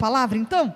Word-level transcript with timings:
palavra 0.00 0.38
então? 0.38 0.74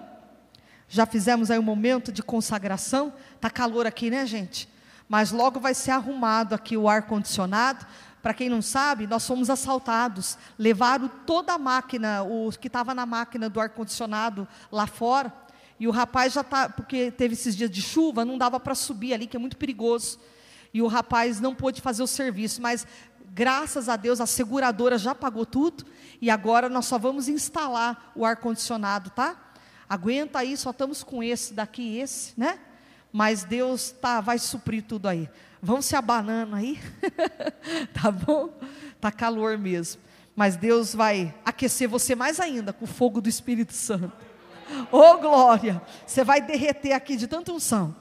Já 0.86 1.06
fizemos 1.06 1.50
aí 1.50 1.58
um 1.58 1.62
momento 1.62 2.12
de 2.12 2.22
consagração. 2.22 3.12
Tá 3.40 3.48
calor 3.48 3.86
aqui, 3.86 4.10
né, 4.10 4.26
gente? 4.26 4.68
Mas 5.08 5.32
logo 5.32 5.58
vai 5.58 5.72
ser 5.72 5.92
arrumado 5.92 6.54
aqui 6.54 6.76
o 6.76 6.86
ar 6.86 7.06
condicionado. 7.06 7.86
Para 8.22 8.34
quem 8.34 8.50
não 8.50 8.60
sabe, 8.60 9.06
nós 9.06 9.26
fomos 9.26 9.48
assaltados. 9.48 10.36
Levaram 10.58 11.08
toda 11.26 11.54
a 11.54 11.58
máquina, 11.58 12.22
o 12.22 12.50
que 12.50 12.66
estava 12.66 12.94
na 12.94 13.06
máquina 13.06 13.48
do 13.48 13.58
ar 13.58 13.70
condicionado 13.70 14.46
lá 14.70 14.86
fora. 14.86 15.32
E 15.80 15.88
o 15.88 15.90
rapaz 15.90 16.34
já 16.34 16.42
está, 16.42 16.68
porque 16.68 17.10
teve 17.10 17.32
esses 17.32 17.56
dias 17.56 17.70
de 17.70 17.80
chuva, 17.80 18.24
não 18.24 18.36
dava 18.36 18.60
para 18.60 18.74
subir 18.74 19.14
ali, 19.14 19.26
que 19.26 19.36
é 19.36 19.40
muito 19.40 19.56
perigoso. 19.56 20.20
E 20.72 20.82
o 20.82 20.86
rapaz 20.86 21.40
não 21.40 21.54
pôde 21.54 21.80
fazer 21.80 22.02
o 22.02 22.06
serviço, 22.06 22.60
mas 22.60 22.86
graças 23.34 23.88
a 23.88 23.96
Deus 23.96 24.20
a 24.20 24.26
seguradora 24.26 24.96
já 24.96 25.12
pagou 25.12 25.44
tudo 25.44 25.84
e 26.20 26.30
agora 26.30 26.68
nós 26.68 26.86
só 26.86 26.98
vamos 26.98 27.28
instalar 27.28 28.12
o 28.14 28.24
ar 28.24 28.36
condicionado, 28.36 29.10
tá? 29.10 29.36
Aguenta 29.88 30.38
aí, 30.38 30.56
só 30.56 30.70
estamos 30.70 31.02
com 31.02 31.22
esse 31.22 31.52
daqui 31.52 31.98
esse, 31.98 32.32
né? 32.38 32.60
Mas 33.12 33.42
Deus 33.42 33.90
tá, 33.90 34.20
vai 34.20 34.38
suprir 34.38 34.84
tudo 34.84 35.08
aí. 35.08 35.28
Vão 35.60 35.82
se 35.82 35.96
abanando 35.96 36.54
aí, 36.54 36.80
tá 37.92 38.10
bom? 38.10 38.56
Tá 39.00 39.10
calor 39.10 39.58
mesmo. 39.58 40.00
Mas 40.36 40.56
Deus 40.56 40.94
vai 40.94 41.34
aquecer 41.44 41.88
você 41.88 42.14
mais 42.14 42.38
ainda 42.38 42.72
com 42.72 42.84
o 42.84 42.88
fogo 42.88 43.20
do 43.20 43.28
Espírito 43.28 43.72
Santo. 43.72 44.12
Ô 44.90 44.98
oh, 44.98 45.18
glória! 45.18 45.82
Você 46.06 46.24
vai 46.24 46.40
derreter 46.40 46.92
aqui 46.92 47.16
de 47.16 47.26
tanta 47.26 47.52
unção. 47.52 47.94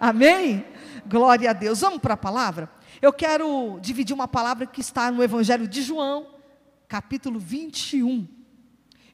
Amém? 0.00 0.64
Glória 1.06 1.50
a 1.50 1.52
Deus. 1.52 1.80
Vamos 1.80 2.00
para 2.00 2.14
a 2.14 2.18
palavra? 2.18 2.70
Eu 3.00 3.12
quero 3.12 3.78
dividir 3.80 4.12
uma 4.12 4.26
palavra 4.26 4.66
que 4.66 4.80
está 4.80 5.10
no 5.10 5.22
Evangelho 5.22 5.68
de 5.68 5.82
João, 5.82 6.26
capítulo 6.88 7.38
21. 7.38 8.26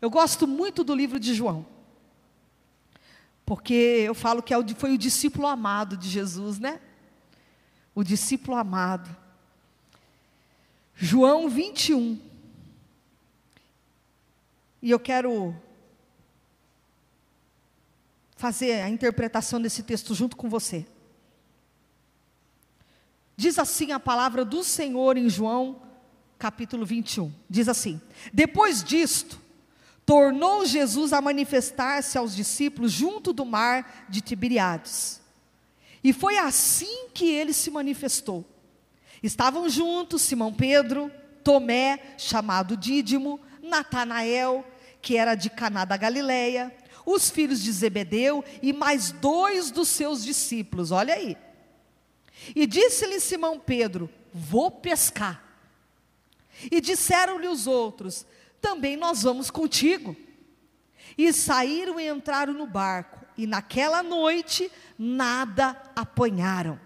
Eu 0.01 0.09
gosto 0.09 0.47
muito 0.47 0.83
do 0.83 0.95
livro 0.95 1.21
de 1.21 1.35
João. 1.35 1.67
Porque 3.45 3.75
eu 3.75 4.15
falo 4.15 4.43
que 4.43 4.55
é 4.55 4.75
foi 4.75 4.95
o 4.95 4.99
discípulo 4.99 5.47
amado 5.47 5.99
de 5.99 6.09
Jesus, 6.09 6.59
né? 6.59 6.81
O 7.95 8.03
discípulo 8.03 8.57
amado. 8.57 9.15
João 10.95 11.51
21. 11.51 12.19
E 14.81 14.91
eu 14.91 14.99
quero 14.99 15.55
fazer 18.35 18.81
a 18.81 18.89
interpretação 18.89 19.61
desse 19.61 19.83
texto 19.83 20.15
junto 20.15 20.37
com 20.37 20.49
você. 20.49 20.87
Diz 23.37 23.59
assim 23.59 23.93
a 23.93 23.99
palavra 23.99 24.45
do 24.45 24.63
Senhor 24.63 25.17
em 25.17 25.29
João, 25.29 25.83
capítulo 26.39 26.87
21. 26.87 27.33
Diz 27.49 27.69
assim: 27.69 28.01
Depois 28.33 28.83
disto, 28.83 29.41
tornou 30.07 30.65
Jesus 30.65 31.13
a 31.13 31.21
manifestar-se 31.21 32.17
aos 32.17 32.35
discípulos 32.35 32.93
junto 32.93 33.33
do 33.33 33.45
mar 33.45 34.07
de 34.09 34.21
Tiberiades. 34.21 35.21
E 36.03 36.13
foi 36.13 36.37
assim 36.37 37.09
que 37.15 37.27
ele 37.27 37.53
se 37.53 37.71
manifestou. 37.71 38.45
Estavam 39.23 39.69
juntos 39.69 40.23
Simão 40.23 40.53
Pedro, 40.53 41.11
Tomé, 41.43 41.99
chamado 42.19 42.77
Dídimo, 42.77 43.41
Natanael, 43.63 44.65
que 45.01 45.17
era 45.17 45.35
de 45.35 45.49
Caná 45.49 45.85
da 45.85 45.97
Galileia, 45.97 46.75
os 47.07 47.31
filhos 47.31 47.63
de 47.63 47.73
Zebedeu 47.73 48.45
e 48.63 48.73
mais 48.73 49.13
dois 49.13 49.71
dos 49.71 49.89
seus 49.89 50.23
discípulos. 50.23 50.91
Olha 50.91 51.15
aí. 51.15 51.37
E 52.55 52.67
disse-lhe 52.67 53.21
Simão 53.21 53.59
Pedro: 53.59 54.11
Vou 54.33 54.71
pescar. 54.71 55.43
E 56.71 56.81
disseram-lhe 56.81 57.49
os 57.49 57.67
outros: 57.67 58.27
Também 58.61 58.97
nós 58.97 59.23
vamos 59.23 59.51
contigo. 59.51 60.17
E 61.17 61.33
saíram 61.33 62.01
e 62.01 62.09
entraram 62.09 62.53
no 62.53 62.67
barco, 62.67 63.21
e 63.37 63.47
naquela 63.47 64.03
noite 64.03 64.71
nada 64.99 65.81
apanharam. 65.95 66.81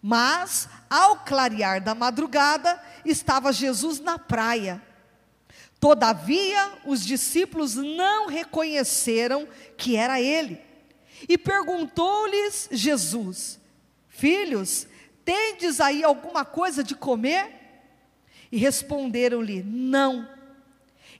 Mas, 0.00 0.68
ao 0.90 1.18
clarear 1.18 1.82
da 1.82 1.94
madrugada, 1.94 2.80
estava 3.04 3.52
Jesus 3.52 4.00
na 4.00 4.18
praia. 4.18 4.82
Todavia, 5.78 6.72
os 6.84 7.04
discípulos 7.04 7.74
não 7.74 8.28
reconheceram 8.28 9.48
que 9.76 9.96
era 9.96 10.20
ele. 10.20 10.60
E 11.28 11.38
perguntou-lhes 11.38 12.68
Jesus: 12.70 13.60
Filhos, 14.22 14.86
tendes 15.24 15.80
aí 15.80 16.04
alguma 16.04 16.44
coisa 16.44 16.84
de 16.84 16.94
comer? 16.94 17.58
E 18.52 18.56
responderam-lhe: 18.56 19.64
Não. 19.64 20.28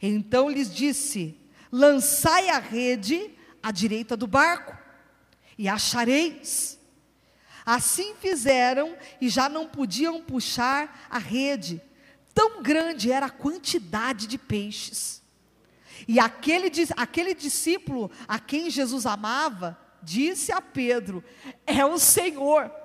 Então 0.00 0.48
lhes 0.48 0.72
disse: 0.72 1.36
Lançai 1.72 2.48
a 2.48 2.60
rede 2.60 3.34
à 3.60 3.72
direita 3.72 4.16
do 4.16 4.28
barco, 4.28 4.78
e 5.58 5.68
achareis. 5.68 6.78
Assim 7.66 8.14
fizeram 8.20 8.96
e 9.20 9.28
já 9.28 9.48
não 9.48 9.66
podiam 9.66 10.22
puxar 10.22 11.08
a 11.10 11.18
rede, 11.18 11.82
tão 12.32 12.62
grande 12.62 13.10
era 13.10 13.26
a 13.26 13.30
quantidade 13.30 14.28
de 14.28 14.38
peixes. 14.38 15.20
E 16.06 16.20
aquele, 16.20 16.70
aquele 16.96 17.34
discípulo 17.34 18.12
a 18.28 18.38
quem 18.38 18.70
Jesus 18.70 19.06
amava, 19.06 19.76
disse 20.00 20.52
a 20.52 20.60
Pedro: 20.60 21.24
É 21.66 21.84
o 21.84 21.98
Senhor. 21.98 22.80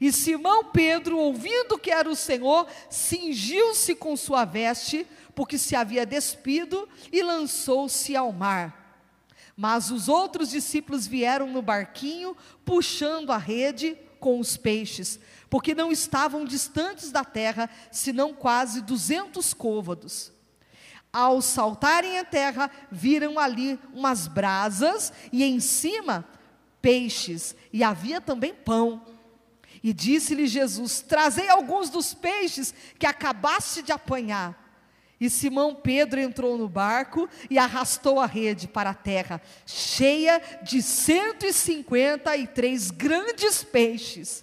E 0.00 0.12
Simão 0.12 0.64
Pedro, 0.64 1.18
ouvindo 1.18 1.78
que 1.78 1.90
era 1.90 2.08
o 2.08 2.16
Senhor, 2.16 2.66
cingiu-se 2.90 3.94
com 3.94 4.16
sua 4.16 4.44
veste, 4.44 5.06
porque 5.34 5.58
se 5.58 5.76
havia 5.76 6.04
despido, 6.04 6.88
e 7.12 7.22
lançou-se 7.22 8.14
ao 8.16 8.32
mar. 8.32 8.84
Mas 9.56 9.90
os 9.90 10.08
outros 10.08 10.50
discípulos 10.50 11.06
vieram 11.06 11.48
no 11.48 11.62
barquinho, 11.62 12.36
puxando 12.64 13.30
a 13.30 13.36
rede 13.36 13.96
com 14.18 14.40
os 14.40 14.56
peixes, 14.56 15.20
porque 15.48 15.74
não 15.74 15.92
estavam 15.92 16.44
distantes 16.44 17.12
da 17.12 17.24
terra, 17.24 17.70
senão 17.92 18.32
quase 18.32 18.80
duzentos 18.80 19.54
côvados. 19.54 20.32
Ao 21.12 21.40
saltarem 21.40 22.18
a 22.18 22.24
terra, 22.24 22.70
viram 22.90 23.38
ali 23.38 23.78
umas 23.92 24.26
brasas 24.26 25.12
e 25.30 25.44
em 25.44 25.60
cima 25.60 26.26
peixes, 26.82 27.54
e 27.72 27.84
havia 27.84 28.20
também 28.20 28.52
pão. 28.52 29.13
E 29.84 29.92
disse-lhe 29.92 30.46
Jesus: 30.46 31.02
Trazei 31.02 31.50
alguns 31.50 31.90
dos 31.90 32.14
peixes 32.14 32.72
que 32.98 33.04
acabaste 33.04 33.82
de 33.82 33.92
apanhar. 33.92 34.64
E 35.20 35.28
Simão 35.28 35.74
Pedro 35.74 36.18
entrou 36.18 36.56
no 36.56 36.66
barco 36.68 37.28
e 37.50 37.58
arrastou 37.58 38.18
a 38.18 38.24
rede 38.24 38.66
para 38.66 38.88
a 38.90 38.94
terra, 38.94 39.42
cheia 39.66 40.40
de 40.62 40.80
153 40.82 42.90
grandes 42.90 43.62
peixes. 43.62 44.42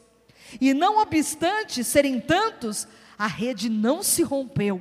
E 0.60 0.76
não 0.76 1.00
obstante 1.00 1.84
serem 1.84 2.20
tantos, 2.20 2.88
a 3.18 3.26
rede 3.26 3.68
não 3.68 4.04
se 4.04 4.22
rompeu. 4.22 4.80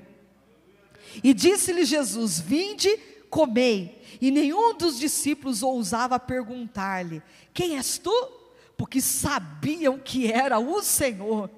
E 1.25 1.33
disse-lhe 1.33 1.87
Jesus: 1.87 2.39
Vinde, 2.39 2.95
comei. 3.31 3.99
E 4.21 4.31
nenhum 4.31 4.77
dos 4.77 4.99
discípulos 4.99 5.63
ousava 5.63 6.19
perguntar-lhe: 6.19 7.23
Quem 7.55 7.79
és 7.79 7.97
tu? 7.97 8.40
Porque 8.81 8.99
sabiam 8.99 9.99
que 9.99 10.33
era 10.33 10.59
o 10.59 10.83
Senhor. 10.83 11.51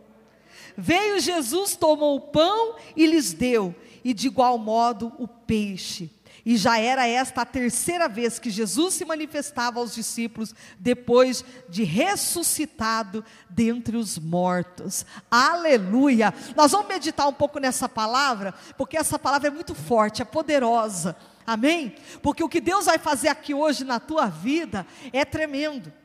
Veio 0.77 1.21
Jesus, 1.21 1.77
tomou 1.77 2.17
o 2.17 2.21
pão 2.21 2.75
e 2.97 3.07
lhes 3.07 3.33
deu, 3.33 3.73
e 4.03 4.13
de 4.13 4.27
igual 4.27 4.59
modo 4.59 5.13
o 5.21 5.29
peixe. 5.29 6.11
E 6.45 6.57
já 6.57 6.81
era 6.81 7.07
esta 7.07 7.43
a 7.43 7.47
terceira 7.47 8.09
vez 8.09 8.41
que 8.41 8.51
Jesus 8.51 8.95
se 8.95 9.05
manifestava 9.05 9.79
aos 9.79 9.95
discípulos, 9.95 10.53
depois 10.81 11.45
de 11.69 11.85
ressuscitado 11.85 13.25
dentre 13.49 13.97
os 13.97 14.19
mortos. 14.19 15.07
Aleluia! 15.31 16.35
Nós 16.57 16.73
vamos 16.73 16.89
meditar 16.89 17.29
um 17.29 17.33
pouco 17.33 17.61
nessa 17.61 17.89
palavra, 17.89 18.53
porque 18.77 18.97
essa 18.97 19.17
palavra 19.17 19.47
é 19.47 19.53
muito 19.53 19.77
forte, 19.77 20.23
é 20.23 20.25
poderosa. 20.25 21.17
Amém? 21.47 21.95
Porque 22.21 22.43
o 22.43 22.49
que 22.49 22.61
Deus 22.61 22.87
vai 22.87 22.99
fazer 22.99 23.29
aqui 23.29 23.55
hoje 23.55 23.85
na 23.85 24.01
tua 24.01 24.27
vida 24.27 24.85
é 25.13 25.25
tremendo. 25.25 26.02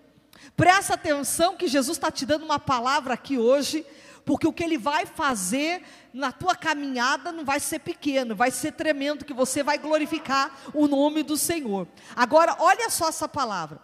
Presta 0.56 0.94
atenção 0.94 1.56
que 1.56 1.68
Jesus 1.68 1.98
está 1.98 2.12
te 2.12 2.26
dando 2.26 2.46
uma 2.46 2.60
palavra 2.60 3.14
aqui 3.14 3.38
hoje, 3.38 3.86
porque 4.26 4.48
o 4.48 4.54
que 4.54 4.64
Ele 4.64 4.78
vai 4.78 5.06
fazer 5.06 5.84
na 6.14 6.32
tua 6.32 6.56
caminhada 6.56 7.32
não 7.32 7.46
vai 7.46 7.60
ser 7.60 7.80
pequeno, 7.80 8.36
vai 8.36 8.52
ser 8.52 8.74
tremendo, 8.74 9.26
que 9.26 9.34
você 9.34 9.64
vai 9.64 9.78
glorificar 9.78 10.52
o 10.74 10.88
nome 10.88 11.24
do 11.24 11.38
Senhor. 11.38 11.88
Agora, 12.16 12.56
olha 12.60 12.90
só 12.90 13.10
essa 13.10 13.28
palavra. 13.28 13.80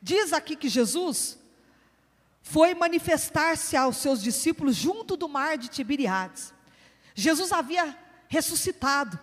Diz 0.00 0.32
aqui 0.32 0.56
que 0.56 0.68
Jesus 0.68 1.38
foi 2.42 2.74
manifestar-se 2.74 3.76
aos 3.76 3.96
seus 3.96 4.22
discípulos 4.22 4.76
junto 4.76 5.16
do 5.16 5.28
mar 5.28 5.58
de 5.58 5.68
Tiberiades. 5.68 6.54
Jesus 7.14 7.50
havia 7.50 7.96
ressuscitado. 8.28 9.18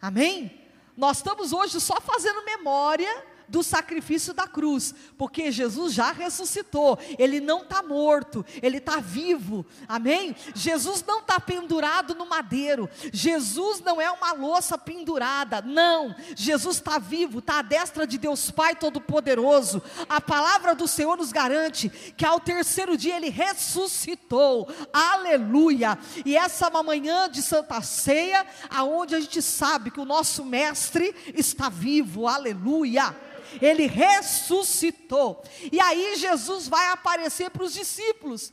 Amém? 0.00 0.66
Nós 0.96 1.18
estamos 1.18 1.52
hoje 1.52 1.80
só 1.80 2.00
fazendo 2.00 2.44
memória 2.44 3.24
do 3.52 3.62
sacrifício 3.62 4.32
da 4.32 4.48
cruz, 4.48 4.94
porque 5.18 5.52
Jesus 5.52 5.92
já 5.92 6.10
ressuscitou, 6.10 6.98
ele 7.18 7.38
não 7.38 7.64
está 7.64 7.82
morto, 7.82 8.44
ele 8.62 8.78
está 8.78 8.96
vivo, 8.96 9.66
amém? 9.86 10.34
Jesus 10.54 11.04
não 11.06 11.18
está 11.18 11.38
pendurado 11.38 12.14
no 12.14 12.24
madeiro, 12.24 12.88
Jesus 13.12 13.80
não 13.80 14.00
é 14.00 14.10
uma 14.10 14.32
louça 14.32 14.78
pendurada, 14.78 15.60
não, 15.60 16.16
Jesus 16.34 16.76
está 16.76 16.98
vivo, 16.98 17.40
está 17.40 17.58
à 17.58 17.62
destra 17.62 18.06
de 18.06 18.16
Deus 18.16 18.50
Pai 18.50 18.74
Todo-Poderoso, 18.74 19.82
a 20.08 20.18
palavra 20.18 20.74
do 20.74 20.88
Senhor 20.88 21.18
nos 21.18 21.30
garante 21.30 21.90
que 22.16 22.24
ao 22.24 22.40
terceiro 22.40 22.96
dia 22.96 23.16
ele 23.16 23.28
ressuscitou, 23.28 24.66
aleluia, 24.90 25.98
e 26.24 26.38
essa 26.38 26.64
é 26.64 26.68
uma 26.70 26.82
manhã 26.82 27.28
de 27.28 27.42
Santa 27.42 27.82
Ceia, 27.82 28.46
aonde 28.70 29.14
a 29.14 29.20
gente 29.20 29.42
sabe 29.42 29.90
que 29.90 30.00
o 30.00 30.06
nosso 30.06 30.42
Mestre 30.42 31.14
está 31.34 31.68
vivo, 31.68 32.26
aleluia. 32.26 33.14
Ele 33.60 33.86
ressuscitou. 33.86 35.42
E 35.70 35.80
aí 35.80 36.16
Jesus 36.16 36.68
vai 36.68 36.88
aparecer 36.88 37.50
para 37.50 37.64
os 37.64 37.72
discípulos. 37.72 38.52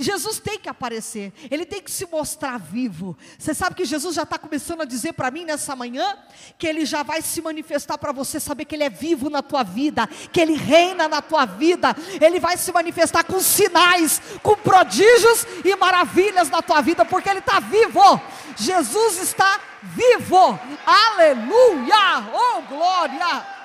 Jesus 0.00 0.38
tem 0.38 0.60
que 0.60 0.68
aparecer, 0.68 1.32
ele 1.50 1.66
tem 1.66 1.82
que 1.82 1.90
se 1.90 2.06
mostrar 2.06 2.56
vivo. 2.56 3.18
Você 3.36 3.52
sabe 3.52 3.74
que 3.74 3.84
Jesus 3.84 4.14
já 4.14 4.22
está 4.22 4.38
começando 4.38 4.82
a 4.82 4.84
dizer 4.84 5.12
para 5.12 5.28
mim 5.28 5.44
nessa 5.44 5.74
manhã 5.74 6.16
que 6.56 6.68
ele 6.68 6.86
já 6.86 7.02
vai 7.02 7.20
se 7.20 7.42
manifestar 7.42 7.98
para 7.98 8.12
você 8.12 8.38
saber 8.38 8.64
que 8.64 8.76
ele 8.76 8.84
é 8.84 8.90
vivo 8.90 9.28
na 9.28 9.42
tua 9.42 9.64
vida, 9.64 10.06
que 10.32 10.40
ele 10.40 10.54
reina 10.54 11.08
na 11.08 11.20
tua 11.20 11.44
vida. 11.46 11.96
Ele 12.20 12.38
vai 12.38 12.56
se 12.56 12.70
manifestar 12.70 13.24
com 13.24 13.40
sinais, 13.40 14.22
com 14.40 14.54
prodígios 14.54 15.44
e 15.64 15.74
maravilhas 15.74 16.48
na 16.48 16.62
tua 16.62 16.80
vida, 16.80 17.04
porque 17.04 17.28
ele 17.28 17.40
está 17.40 17.58
vivo. 17.58 18.20
Jesus 18.56 19.18
está 19.18 19.60
vivo. 19.82 20.58
Aleluia! 20.86 22.30
Oh 22.32 22.62
glória! 22.62 23.57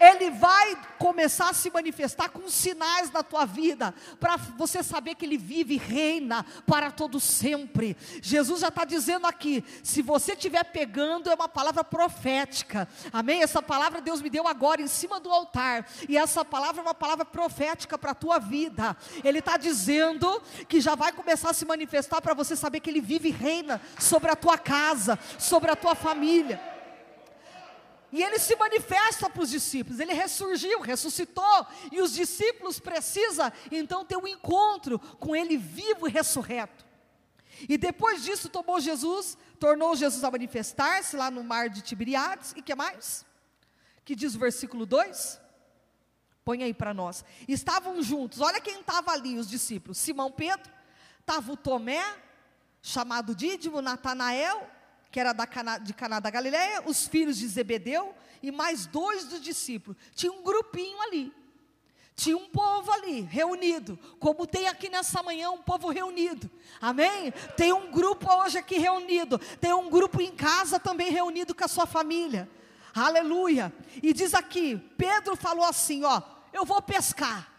Ele 0.00 0.30
vai 0.30 0.76
começar 0.98 1.50
a 1.50 1.52
se 1.52 1.70
manifestar 1.70 2.30
com 2.30 2.48
sinais 2.48 3.10
na 3.10 3.22
tua 3.22 3.44
vida, 3.44 3.94
para 4.18 4.36
você 4.36 4.82
saber 4.82 5.14
que 5.14 5.26
Ele 5.26 5.36
vive 5.36 5.74
e 5.74 5.78
reina 5.78 6.44
para 6.66 6.90
todo 6.90 7.20
sempre. 7.20 7.94
Jesus 8.22 8.60
já 8.60 8.68
está 8.68 8.86
dizendo 8.86 9.26
aqui: 9.26 9.62
se 9.82 10.00
você 10.00 10.32
estiver 10.32 10.64
pegando, 10.64 11.30
é 11.30 11.34
uma 11.34 11.48
palavra 11.48 11.84
profética, 11.84 12.88
amém? 13.12 13.42
Essa 13.42 13.62
palavra 13.62 14.00
Deus 14.00 14.22
me 14.22 14.30
deu 14.30 14.48
agora 14.48 14.80
em 14.80 14.86
cima 14.86 15.20
do 15.20 15.30
altar, 15.30 15.86
e 16.08 16.16
essa 16.16 16.42
palavra 16.44 16.80
é 16.80 16.84
uma 16.84 16.94
palavra 16.94 17.26
profética 17.26 17.98
para 17.98 18.12
a 18.12 18.14
tua 18.14 18.38
vida. 18.38 18.96
Ele 19.22 19.40
está 19.40 19.58
dizendo 19.58 20.42
que 20.66 20.80
já 20.80 20.94
vai 20.94 21.12
começar 21.12 21.50
a 21.50 21.54
se 21.54 21.66
manifestar 21.66 22.22
para 22.22 22.32
você 22.32 22.56
saber 22.56 22.80
que 22.80 22.88
Ele 22.88 23.02
vive 23.02 23.28
e 23.28 23.32
reina 23.32 23.80
sobre 23.98 24.30
a 24.30 24.36
tua 24.36 24.56
casa, 24.56 25.18
sobre 25.38 25.70
a 25.70 25.76
tua 25.76 25.94
família. 25.94 26.79
E 28.12 28.22
ele 28.22 28.38
se 28.38 28.56
manifesta 28.56 29.30
para 29.30 29.42
os 29.42 29.50
discípulos, 29.50 30.00
ele 30.00 30.12
ressurgiu, 30.12 30.80
ressuscitou, 30.80 31.66
e 31.92 32.00
os 32.00 32.12
discípulos 32.12 32.80
precisam 32.80 33.52
então 33.70 34.04
ter 34.04 34.16
um 34.16 34.26
encontro 34.26 34.98
com 34.98 35.34
ele 35.36 35.56
vivo 35.56 36.08
e 36.08 36.10
ressurreto. 36.10 36.84
E 37.68 37.76
depois 37.76 38.24
disso 38.24 38.48
tomou 38.48 38.80
Jesus, 38.80 39.36
tornou 39.58 39.94
Jesus 39.94 40.24
a 40.24 40.30
manifestar-se 40.30 41.16
lá 41.16 41.30
no 41.30 41.44
mar 41.44 41.68
de 41.68 41.82
Tiberiades, 41.82 42.52
e 42.56 42.62
que 42.62 42.74
mais? 42.74 43.24
Que 44.04 44.16
diz 44.16 44.34
o 44.34 44.38
versículo 44.38 44.86
2? 44.86 45.40
Põe 46.44 46.64
aí 46.64 46.74
para 46.74 46.92
nós. 46.92 47.24
Estavam 47.46 48.02
juntos, 48.02 48.40
olha 48.40 48.60
quem 48.60 48.80
estava 48.80 49.12
ali, 49.12 49.38
os 49.38 49.48
discípulos: 49.48 49.98
Simão 49.98 50.32
Pedro, 50.32 50.72
estava 51.20 51.52
o 51.52 51.56
Tomé, 51.56 52.02
chamado 52.82 53.34
Dídimo, 53.34 53.82
Natanael, 53.82 54.68
que 55.10 55.18
era 55.18 55.32
da 55.32 55.46
Cana, 55.46 55.78
de 55.78 55.92
Caná 55.92 56.20
da 56.20 56.30
Galileia, 56.30 56.82
os 56.86 57.06
filhos 57.06 57.36
de 57.36 57.46
Zebedeu 57.48 58.14
e 58.42 58.50
mais 58.50 58.86
dois 58.86 59.24
dos 59.24 59.40
discípulos. 59.40 60.00
Tinha 60.14 60.32
um 60.32 60.42
grupinho 60.42 61.00
ali. 61.02 61.32
Tinha 62.14 62.36
um 62.36 62.50
povo 62.50 62.92
ali, 62.92 63.22
reunido, 63.22 63.98
como 64.18 64.46
tem 64.46 64.68
aqui 64.68 64.90
nessa 64.90 65.22
manhã 65.22 65.50
um 65.50 65.62
povo 65.62 65.88
reunido, 65.88 66.50
amém? 66.78 67.32
Tem 67.56 67.72
um 67.72 67.90
grupo 67.90 68.30
hoje 68.30 68.58
aqui 68.58 68.76
reunido, 68.76 69.38
tem 69.58 69.72
um 69.72 69.88
grupo 69.88 70.20
em 70.20 70.30
casa 70.30 70.78
também 70.78 71.10
reunido 71.10 71.54
com 71.54 71.64
a 71.64 71.68
sua 71.68 71.86
família, 71.86 72.46
aleluia. 72.94 73.72
E 74.02 74.12
diz 74.12 74.34
aqui: 74.34 74.76
Pedro 74.98 75.34
falou 75.34 75.64
assim: 75.64 76.04
Ó, 76.04 76.20
eu 76.52 76.66
vou 76.66 76.82
pescar. 76.82 77.50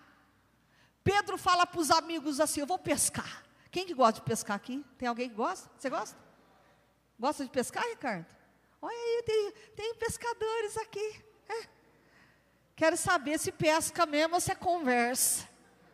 Pedro 1.04 1.40
fala 1.40 1.66
para 1.66 1.82
os 1.82 1.90
amigos 1.90 2.40
assim: 2.40 2.60
Eu 2.60 2.68
vou 2.68 2.78
pescar. 2.78 3.44
Quem 3.72 3.84
que 3.84 3.96
gosta 3.96 4.20
de 4.20 4.22
pescar 4.22 4.58
aqui? 4.58 4.86
Tem 4.96 5.08
alguém 5.08 5.28
que 5.28 5.36
gosta? 5.36 5.72
Você 5.76 5.90
gosta? 5.90 6.16
Gosta 7.22 7.44
de 7.44 7.52
pescar, 7.52 7.84
Ricardo? 7.84 8.26
Olha 8.82 8.98
aí, 8.98 9.24
tem, 9.24 9.52
tem 9.76 9.94
pescadores 9.94 10.76
aqui. 10.78 11.24
É. 11.48 11.68
Quero 12.76 12.98
saber 12.98 13.38
se 13.38 13.52
pesca 13.52 14.08
mesmo 14.08 14.34
ou 14.34 14.42
se 14.42 14.52
é 14.52 14.56
conversa. 14.56 15.48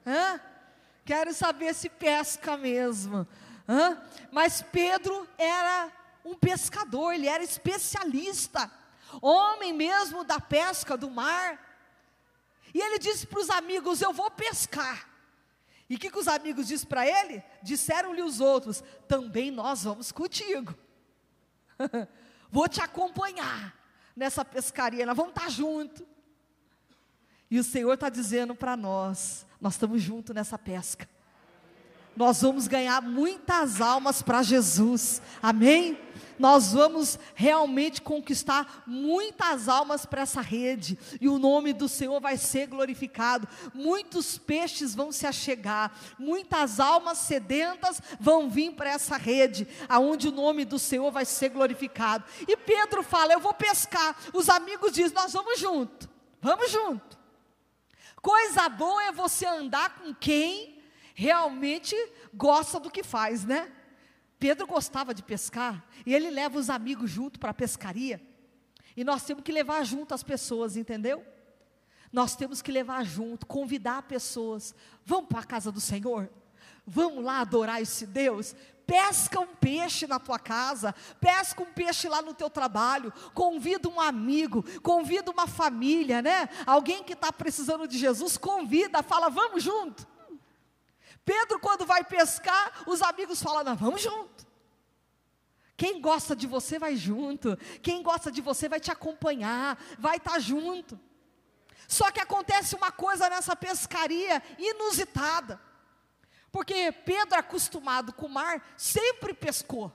Hã? 0.05 0.39
Quero 1.03 1.33
saber 1.33 1.75
se 1.75 1.89
pesca 1.89 2.55
mesmo. 2.55 3.27
Hã? 3.67 4.01
Mas 4.31 4.61
Pedro 4.61 5.27
era 5.37 5.91
um 6.23 6.33
pescador, 6.33 7.11
ele 7.11 7.27
era 7.27 7.43
especialista, 7.43 8.71
homem 9.21 9.73
mesmo 9.73 10.23
da 10.23 10.39
pesca 10.39 10.95
do 10.95 11.11
mar. 11.11 11.61
E 12.73 12.79
ele 12.79 12.99
disse 12.99 13.27
para 13.27 13.41
os 13.41 13.49
amigos: 13.49 14.01
Eu 14.01 14.13
vou 14.13 14.31
pescar. 14.31 15.09
E 15.89 15.95
o 15.95 15.99
que, 15.99 16.09
que 16.09 16.19
os 16.19 16.29
amigos 16.29 16.67
disseram 16.67 16.87
para 16.87 17.05
ele? 17.05 17.43
Disseram-lhe 17.61 18.21
os 18.21 18.39
outros: 18.39 18.81
Também 19.09 19.51
nós 19.51 19.83
vamos 19.83 20.09
contigo. 20.09 20.86
Vou 22.51 22.67
te 22.67 22.81
acompanhar 22.81 23.75
nessa 24.15 24.43
pescaria, 24.43 25.05
nós 25.05 25.15
vamos 25.15 25.31
estar 25.31 25.49
juntos. 25.49 26.05
E 27.49 27.59
o 27.59 27.63
Senhor 27.63 27.93
está 27.93 28.09
dizendo 28.09 28.53
para 28.55 28.75
nós: 28.75 29.45
nós 29.59 29.73
estamos 29.73 30.01
juntos 30.01 30.35
nessa 30.35 30.57
pesca. 30.57 31.07
Nós 32.15 32.41
vamos 32.41 32.67
ganhar 32.67 33.01
muitas 33.01 33.79
almas 33.79 34.23
para 34.23 34.41
Jesus, 34.41 35.21
amém? 35.41 35.99
Nós 36.39 36.73
vamos 36.73 37.19
realmente 37.35 38.01
conquistar 38.01 38.83
muitas 38.85 39.67
almas 39.67 40.05
para 40.05 40.21
essa 40.21 40.41
rede, 40.41 40.97
e 41.19 41.27
o 41.27 41.37
nome 41.37 41.73
do 41.73 41.87
Senhor 41.87 42.19
vai 42.19 42.37
ser 42.37 42.67
glorificado. 42.67 43.47
Muitos 43.73 44.37
peixes 44.37 44.95
vão 44.95 45.11
se 45.11 45.25
achegar, 45.25 45.91
muitas 46.17 46.79
almas 46.79 47.19
sedentas 47.19 48.01
vão 48.19 48.49
vir 48.49 48.73
para 48.73 48.89
essa 48.89 49.17
rede, 49.17 49.67
aonde 49.87 50.27
o 50.27 50.31
nome 50.31 50.65
do 50.65 50.79
Senhor 50.79 51.11
vai 51.11 51.25
ser 51.25 51.49
glorificado. 51.49 52.23
E 52.47 52.55
Pedro 52.55 53.03
fala: 53.03 53.33
Eu 53.33 53.39
vou 53.39 53.53
pescar. 53.53 54.15
Os 54.33 54.49
amigos 54.49 54.93
dizem: 54.93 55.15
Nós 55.15 55.33
vamos 55.33 55.59
junto, 55.59 56.09
vamos 56.41 56.71
junto. 56.71 57.17
Coisa 58.21 58.67
boa 58.67 59.03
é 59.03 59.11
você 59.11 59.45
andar 59.45 59.99
com 59.99 60.13
quem 60.13 60.81
realmente 61.13 61.95
gosta 62.33 62.79
do 62.79 62.91
que 62.91 63.03
faz, 63.03 63.43
né? 63.45 63.71
Pedro 64.39 64.67
gostava 64.67 65.13
de 65.13 65.23
pescar 65.23 65.83
e 66.05 66.13
ele 66.13 66.29
leva 66.29 66.59
os 66.59 66.69
amigos 66.69 67.09
junto 67.09 67.39
para 67.39 67.51
a 67.51 67.55
pescaria. 67.55 68.21
E 68.95 69.03
nós 69.03 69.23
temos 69.23 69.43
que 69.43 69.51
levar 69.51 69.83
junto 69.83 70.13
as 70.13 70.23
pessoas, 70.23 70.75
entendeu? 70.75 71.25
Nós 72.11 72.35
temos 72.35 72.61
que 72.61 72.71
levar 72.71 73.03
junto, 73.03 73.45
convidar 73.45 74.03
pessoas. 74.03 74.73
Vamos 75.05 75.27
para 75.27 75.39
a 75.39 75.45
casa 75.45 75.71
do 75.71 75.81
Senhor? 75.81 76.29
Vamos 76.85 77.23
lá 77.23 77.41
adorar 77.41 77.81
esse 77.81 78.05
Deus? 78.05 78.55
Pesca 78.85 79.39
um 79.41 79.47
peixe 79.47 80.07
na 80.07 80.17
tua 80.17 80.39
casa, 80.39 80.95
pesca 81.19 81.61
um 81.61 81.73
peixe 81.73 82.07
lá 82.07 82.21
no 82.21 82.33
teu 82.33 82.49
trabalho, 82.49 83.11
convida 83.33 83.89
um 83.89 83.99
amigo, 83.99 84.63
convida 84.81 85.29
uma 85.29 85.45
família, 85.45 86.21
né? 86.21 86.47
Alguém 86.65 87.03
que 87.03 87.11
está 87.11 87.33
precisando 87.33 87.85
de 87.85 87.97
Jesus, 87.97 88.37
convida, 88.37 89.03
fala, 89.03 89.29
vamos 89.29 89.61
junto. 89.61 90.07
Pedro, 91.27 91.59
quando 91.59 91.85
vai 91.85 92.05
pescar, 92.05 92.83
os 92.87 93.01
amigos 93.01 93.43
falam: 93.43 93.61
Não, 93.61 93.75
vamos 93.75 94.01
junto. 94.01 94.47
Quem 95.75 95.99
gosta 95.99 96.33
de 96.33 96.47
você 96.47 96.79
vai 96.79 96.95
junto. 96.95 97.57
Quem 97.83 98.01
gosta 98.01 98.31
de 98.31 98.39
você 98.39 98.69
vai 98.69 98.79
te 98.79 98.89
acompanhar, 98.89 99.77
vai 99.99 100.15
estar 100.15 100.31
tá 100.31 100.39
junto. 100.39 100.97
Só 101.85 102.09
que 102.11 102.21
acontece 102.21 102.75
uma 102.75 102.93
coisa 102.93 103.29
nessa 103.29 103.57
pescaria 103.57 104.41
inusitada. 104.57 105.59
Porque 106.49 106.93
Pedro, 106.93 107.37
acostumado 107.37 108.13
com 108.13 108.27
o 108.27 108.29
mar, 108.29 108.65
sempre 108.77 109.33
pescou. 109.33 109.91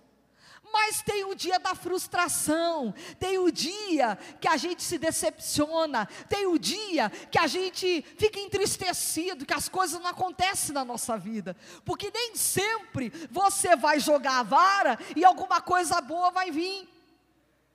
Mas 0.73 1.03
tem 1.03 1.25
o 1.25 1.35
dia 1.35 1.59
da 1.59 1.75
frustração, 1.75 2.95
tem 3.19 3.39
o 3.39 3.53
dia 3.53 4.19
que 4.41 4.49
a 4.49 4.57
gente 4.57 4.83
se 4.83 4.97
decepciona, 4.97 6.09
tem 6.29 6.47
o 6.47 6.59
dia 6.59 7.11
que 7.31 7.39
a 7.39 7.47
gente 7.47 8.03
fica 8.17 8.41
entristecido, 8.41 9.45
que 9.45 9.53
as 9.53 9.69
coisas 9.69 10.01
não 10.01 10.09
acontecem 10.09 10.75
na 10.75 10.85
nossa 10.85 11.19
vida, 11.19 11.55
porque 11.85 12.11
nem 12.11 12.35
sempre 12.35 13.13
você 13.31 13.77
vai 13.77 14.01
jogar 14.01 14.39
a 14.39 14.43
vara 14.43 14.99
e 15.15 15.25
alguma 15.25 15.61
coisa 15.61 16.01
boa 16.01 16.31
vai 16.31 16.51
vir. 16.51 16.89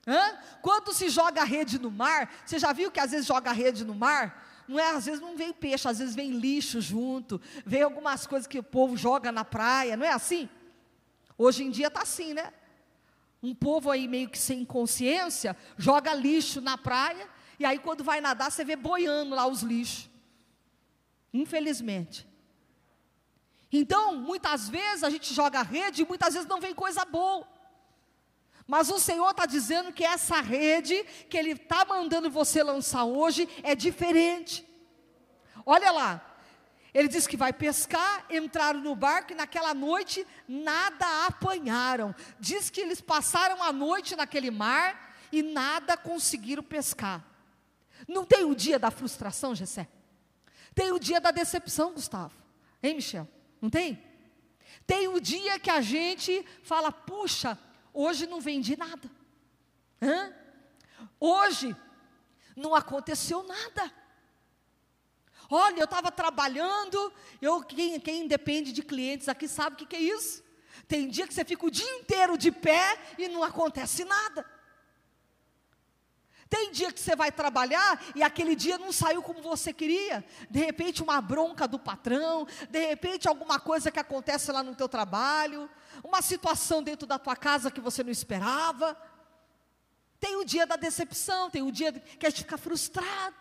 Hã? 0.06 0.38
Quando 0.62 0.92
se 0.92 1.08
joga 1.08 1.42
a 1.42 1.44
rede 1.44 1.78
no 1.78 1.90
mar, 1.90 2.32
você 2.44 2.58
já 2.58 2.72
viu 2.72 2.90
que 2.90 2.98
às 2.98 3.10
vezes 3.12 3.26
joga 3.26 3.50
a 3.50 3.52
rede 3.52 3.84
no 3.84 3.94
mar? 3.94 4.46
Não 4.66 4.78
é, 4.78 4.90
às 4.90 5.06
vezes 5.06 5.20
não 5.20 5.36
vem 5.36 5.52
peixe, 5.52 5.88
às 5.88 5.98
vezes 5.98 6.14
vem 6.14 6.30
lixo 6.30 6.80
junto, 6.80 7.40
vem 7.64 7.82
algumas 7.82 8.26
coisas 8.26 8.46
que 8.46 8.58
o 8.58 8.62
povo 8.62 8.96
joga 8.96 9.30
na 9.30 9.44
praia, 9.44 9.96
não 9.96 10.04
é 10.04 10.10
assim? 10.10 10.48
Hoje 11.36 11.62
em 11.62 11.70
dia 11.70 11.86
está 11.86 12.02
assim, 12.02 12.34
né? 12.34 12.52
Um 13.42 13.54
povo 13.54 13.90
aí 13.90 14.08
meio 14.08 14.28
que 14.28 14.38
sem 14.38 14.64
consciência, 14.64 15.56
joga 15.76 16.14
lixo 16.14 16.60
na 16.60 16.76
praia, 16.76 17.28
e 17.58 17.64
aí 17.64 17.78
quando 17.78 18.02
vai 18.02 18.20
nadar, 18.20 18.50
você 18.50 18.64
vê 18.64 18.76
boiando 18.76 19.34
lá 19.34 19.46
os 19.46 19.62
lixos. 19.62 20.10
Infelizmente. 21.32 22.26
Então, 23.70 24.16
muitas 24.16 24.68
vezes 24.68 25.04
a 25.04 25.10
gente 25.10 25.32
joga 25.34 25.62
rede 25.62 26.02
e 26.02 26.06
muitas 26.06 26.34
vezes 26.34 26.48
não 26.48 26.60
vem 26.60 26.74
coisa 26.74 27.04
boa. 27.04 27.46
Mas 28.66 28.90
o 28.90 28.98
Senhor 28.98 29.30
está 29.30 29.46
dizendo 29.46 29.92
que 29.92 30.04
essa 30.04 30.40
rede 30.40 31.02
que 31.28 31.36
Ele 31.38 31.52
está 31.52 31.84
mandando 31.84 32.30
você 32.30 32.62
lançar 32.62 33.04
hoje 33.04 33.48
é 33.62 33.74
diferente. 33.74 34.66
Olha 35.64 35.90
lá, 35.90 36.27
ele 36.94 37.08
diz 37.08 37.26
que 37.26 37.36
vai 37.36 37.52
pescar, 37.52 38.24
entraram 38.30 38.80
no 38.80 38.94
barco 38.94 39.32
e 39.32 39.34
naquela 39.34 39.74
noite 39.74 40.26
nada 40.46 41.26
apanharam. 41.26 42.14
Diz 42.40 42.70
que 42.70 42.80
eles 42.80 43.00
passaram 43.00 43.62
a 43.62 43.72
noite 43.72 44.16
naquele 44.16 44.50
mar 44.50 45.14
e 45.30 45.42
nada 45.42 45.96
conseguiram 45.96 46.62
pescar. 46.62 47.24
Não 48.06 48.24
tem 48.24 48.44
o 48.44 48.54
dia 48.54 48.78
da 48.78 48.90
frustração, 48.90 49.54
Gessé? 49.54 49.88
Tem 50.74 50.92
o 50.92 50.98
dia 50.98 51.20
da 51.20 51.30
decepção, 51.30 51.92
Gustavo. 51.92 52.34
Hein, 52.82 52.94
Michel? 52.94 53.28
Não 53.60 53.68
tem? 53.68 54.02
Tem 54.86 55.08
o 55.08 55.20
dia 55.20 55.58
que 55.58 55.70
a 55.70 55.80
gente 55.80 56.46
fala, 56.62 56.90
puxa, 56.90 57.58
hoje 57.92 58.26
não 58.26 58.40
vendi 58.40 58.76
nada. 58.76 59.10
Hã? 60.00 60.32
Hoje 61.20 61.76
não 62.56 62.74
aconteceu 62.74 63.42
nada. 63.42 63.92
Olha, 65.50 65.80
eu 65.80 65.84
estava 65.84 66.12
trabalhando, 66.12 67.12
eu, 67.40 67.62
quem, 67.62 67.98
quem 68.00 68.26
depende 68.28 68.70
de 68.70 68.82
clientes 68.82 69.28
aqui 69.28 69.48
sabe 69.48 69.74
o 69.74 69.78
que, 69.78 69.86
que 69.86 69.96
é 69.96 70.00
isso. 70.00 70.42
Tem 70.86 71.08
dia 71.08 71.26
que 71.26 71.34
você 71.34 71.44
fica 71.44 71.66
o 71.66 71.70
dia 71.70 71.90
inteiro 71.96 72.36
de 72.36 72.52
pé 72.52 72.98
e 73.16 73.28
não 73.28 73.42
acontece 73.42 74.04
nada. 74.04 74.44
Tem 76.48 76.72
dia 76.72 76.90
que 76.90 77.00
você 77.00 77.14
vai 77.14 77.30
trabalhar 77.30 78.02
e 78.14 78.22
aquele 78.22 78.56
dia 78.56 78.78
não 78.78 78.90
saiu 78.90 79.22
como 79.22 79.42
você 79.42 79.72
queria. 79.72 80.24
De 80.50 80.58
repente 80.58 81.02
uma 81.02 81.20
bronca 81.20 81.68
do 81.68 81.78
patrão, 81.78 82.46
de 82.70 82.86
repente 82.86 83.28
alguma 83.28 83.60
coisa 83.60 83.90
que 83.90 83.98
acontece 83.98 84.50
lá 84.50 84.62
no 84.62 84.74
teu 84.74 84.88
trabalho, 84.88 85.68
uma 86.02 86.22
situação 86.22 86.82
dentro 86.82 87.06
da 87.06 87.18
tua 87.18 87.36
casa 87.36 87.70
que 87.70 87.80
você 87.80 88.02
não 88.02 88.10
esperava. 88.10 88.96
Tem 90.18 90.36
o 90.36 90.44
dia 90.44 90.66
da 90.66 90.76
decepção, 90.76 91.50
tem 91.50 91.62
o 91.62 91.70
dia 91.70 91.92
que 91.92 92.26
a 92.26 92.30
gente 92.30 92.42
fica 92.42 92.56
frustrado, 92.56 93.36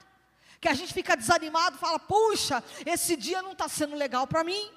que 0.59 0.67
a 0.67 0.73
gente 0.73 0.93
fica 0.93 1.15
desanimado, 1.15 1.77
fala: 1.77 1.99
"Puxa, 1.99 2.63
esse 2.85 3.15
dia 3.15 3.41
não 3.41 3.53
está 3.53 3.67
sendo 3.67 3.95
legal 3.95 4.25
para 4.27 4.43
mim". 4.43 4.71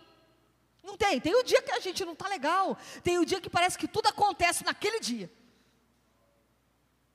Não 0.83 0.97
tem, 0.97 1.21
tem 1.21 1.35
o 1.35 1.43
dia 1.43 1.61
que 1.63 1.73
a 1.73 1.81
gente 1.81 2.05
não 2.05 2.15
está 2.15 2.27
legal, 2.29 2.77
tem 3.03 3.19
o 3.19 3.25
dia 3.25 3.41
que 3.41 3.51
parece 3.51 3.77
que 3.79 3.87
tudo 3.87 4.09
acontece 4.09 4.65
naquele 4.65 4.99
dia. 4.99 5.31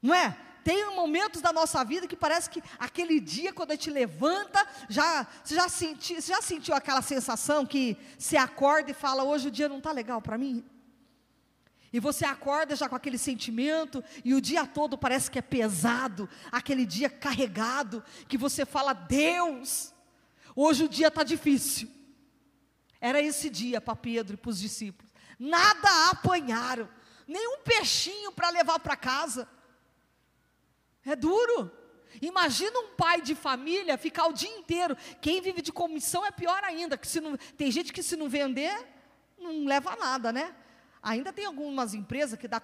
Não 0.01 0.13
é? 0.13 0.37
tem 0.65 0.83
momentos 0.95 1.43
da 1.43 1.53
nossa 1.53 1.85
vida 1.85 2.07
que 2.07 2.15
parece 2.15 2.49
que 2.49 2.59
aquele 2.79 3.19
dia, 3.19 3.53
quando 3.53 3.69
a 3.69 3.75
gente 3.75 3.91
levanta, 3.91 4.67
já, 4.89 5.27
você, 5.43 5.53
já 5.53 5.69
senti, 5.69 6.15
você 6.15 6.33
já 6.33 6.41
sentiu 6.41 6.73
aquela 6.73 7.03
sensação 7.03 7.67
que 7.67 7.95
você 8.17 8.35
acorda 8.35 8.89
e 8.89 8.93
fala: 8.95 9.23
hoje 9.23 9.49
o 9.49 9.51
dia 9.51 9.69
não 9.69 9.77
está 9.77 9.91
legal 9.91 10.19
para 10.19 10.39
mim? 10.39 10.65
E 11.95 11.99
você 12.01 12.25
acorda 12.25 12.75
já 12.75 12.89
com 12.89 12.95
aquele 12.97 13.17
sentimento, 13.17 14.03
e 14.25 14.33
o 14.33 14.41
dia 14.41 14.67
todo 14.67 14.97
parece 14.97 15.31
que 15.31 15.39
é 15.39 15.41
pesado, 15.41 16.29
aquele 16.51 16.85
dia 16.85 17.09
carregado, 17.09 18.03
que 18.27 18.37
você 18.37 18.65
fala: 18.65 18.91
Deus, 18.91 19.93
hoje 20.53 20.83
o 20.83 20.89
dia 20.89 21.07
está 21.07 21.23
difícil. 21.23 21.89
Era 22.99 23.21
esse 23.21 23.49
dia 23.49 23.79
para 23.79 23.95
Pedro 23.95 24.33
e 24.33 24.37
para 24.37 24.49
os 24.49 24.59
discípulos. 24.59 25.09
Nada 25.39 26.09
apanharam, 26.09 26.89
nenhum 27.25 27.59
peixinho 27.59 28.29
para 28.33 28.49
levar 28.49 28.77
para 28.79 28.97
casa. 28.97 29.47
É 31.05 31.15
duro. 31.15 31.71
Imagina 32.21 32.77
um 32.77 32.93
pai 32.95 33.21
de 33.21 33.35
família 33.35 33.97
ficar 33.97 34.27
o 34.27 34.33
dia 34.33 34.49
inteiro. 34.49 34.97
Quem 35.21 35.39
vive 35.39 35.61
de 35.61 35.71
comissão 35.71 36.25
é 36.25 36.31
pior 36.31 36.61
ainda, 36.61 36.97
que 36.97 37.07
se 37.07 37.21
não, 37.21 37.37
tem 37.55 37.71
gente 37.71 37.93
que 37.93 38.03
se 38.03 38.17
não 38.17 38.27
vender, 38.27 38.85
não 39.37 39.63
leva 39.63 39.95
nada, 39.95 40.33
né? 40.33 40.53
Ainda 41.05 41.31
tem 41.31 41.45
algumas 41.45 41.93
empresas 41.93 42.37
que 42.37 42.47
dá, 42.47 42.59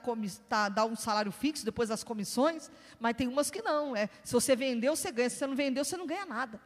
tá, 0.49 0.67
dá, 0.67 0.83
um 0.83 0.95
salário 0.95 1.31
fixo 1.31 1.63
depois 1.63 1.89
das 1.89 2.03
comissões, 2.03 2.71
mas 2.99 3.15
tem 3.15 3.27
umas 3.27 3.51
que 3.51 3.61
não. 3.61 3.95
É, 3.95 4.09
se 4.23 4.33
você 4.33 4.55
vendeu, 4.55 4.95
você 4.95 5.11
ganha. 5.11 5.29
Se 5.29 5.37
você 5.37 5.47
não 5.47 5.55
vendeu, 5.55 5.85
você 5.85 5.95
não 5.95 6.07
ganha 6.07 6.25
nada. 6.25 6.59